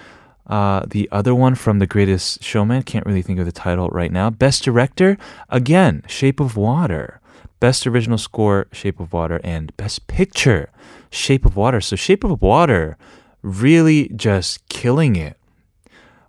[0.46, 2.82] uh, the other one from The Greatest Showman.
[2.82, 4.28] Can't really think of the title right now.
[4.28, 5.16] Best director,
[5.48, 7.20] again, Shape of Water.
[7.60, 9.40] Best original score, Shape of Water.
[9.42, 10.70] And best picture,
[11.10, 11.80] Shape of Water.
[11.80, 12.98] So Shape of Water
[13.40, 15.38] really just killing it.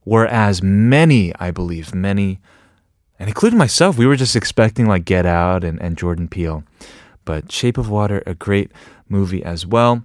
[0.06, 2.40] Whereas many, I believe, many,
[3.20, 6.64] and including myself, we were just expecting like Get Out and, and Jordan Peele.
[7.26, 8.72] But Shape of Water, a great
[9.10, 10.04] movie as well.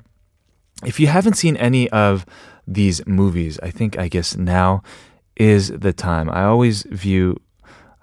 [0.84, 2.24] If you haven't seen any of
[2.66, 4.82] these movies, I think, I guess now
[5.36, 6.28] is the time.
[6.30, 7.40] I always view,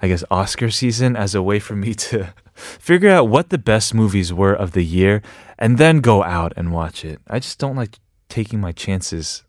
[0.02, 3.94] I guess, Oscar season as a way for me to figure out what the best
[3.94, 5.22] movies were of the year
[5.58, 7.20] and then go out and watch it.
[7.28, 8.00] I just don't like
[8.30, 9.44] taking my chances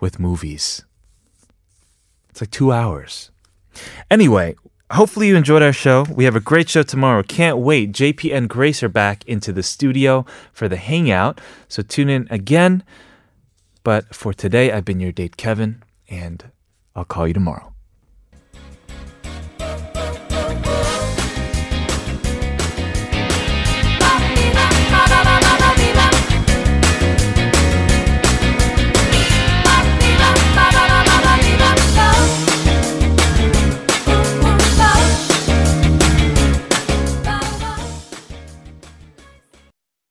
[0.00, 0.84] with movies.
[2.30, 3.30] It's like two hours.
[4.10, 4.56] Anyway,
[4.94, 6.06] Hopefully, you enjoyed our show.
[6.08, 7.24] We have a great show tomorrow.
[7.24, 7.90] Can't wait.
[7.90, 11.40] JP and Grace are back into the studio for the hangout.
[11.66, 12.84] So tune in again.
[13.82, 16.48] But for today, I've been your date, Kevin, and
[16.94, 17.73] I'll call you tomorrow.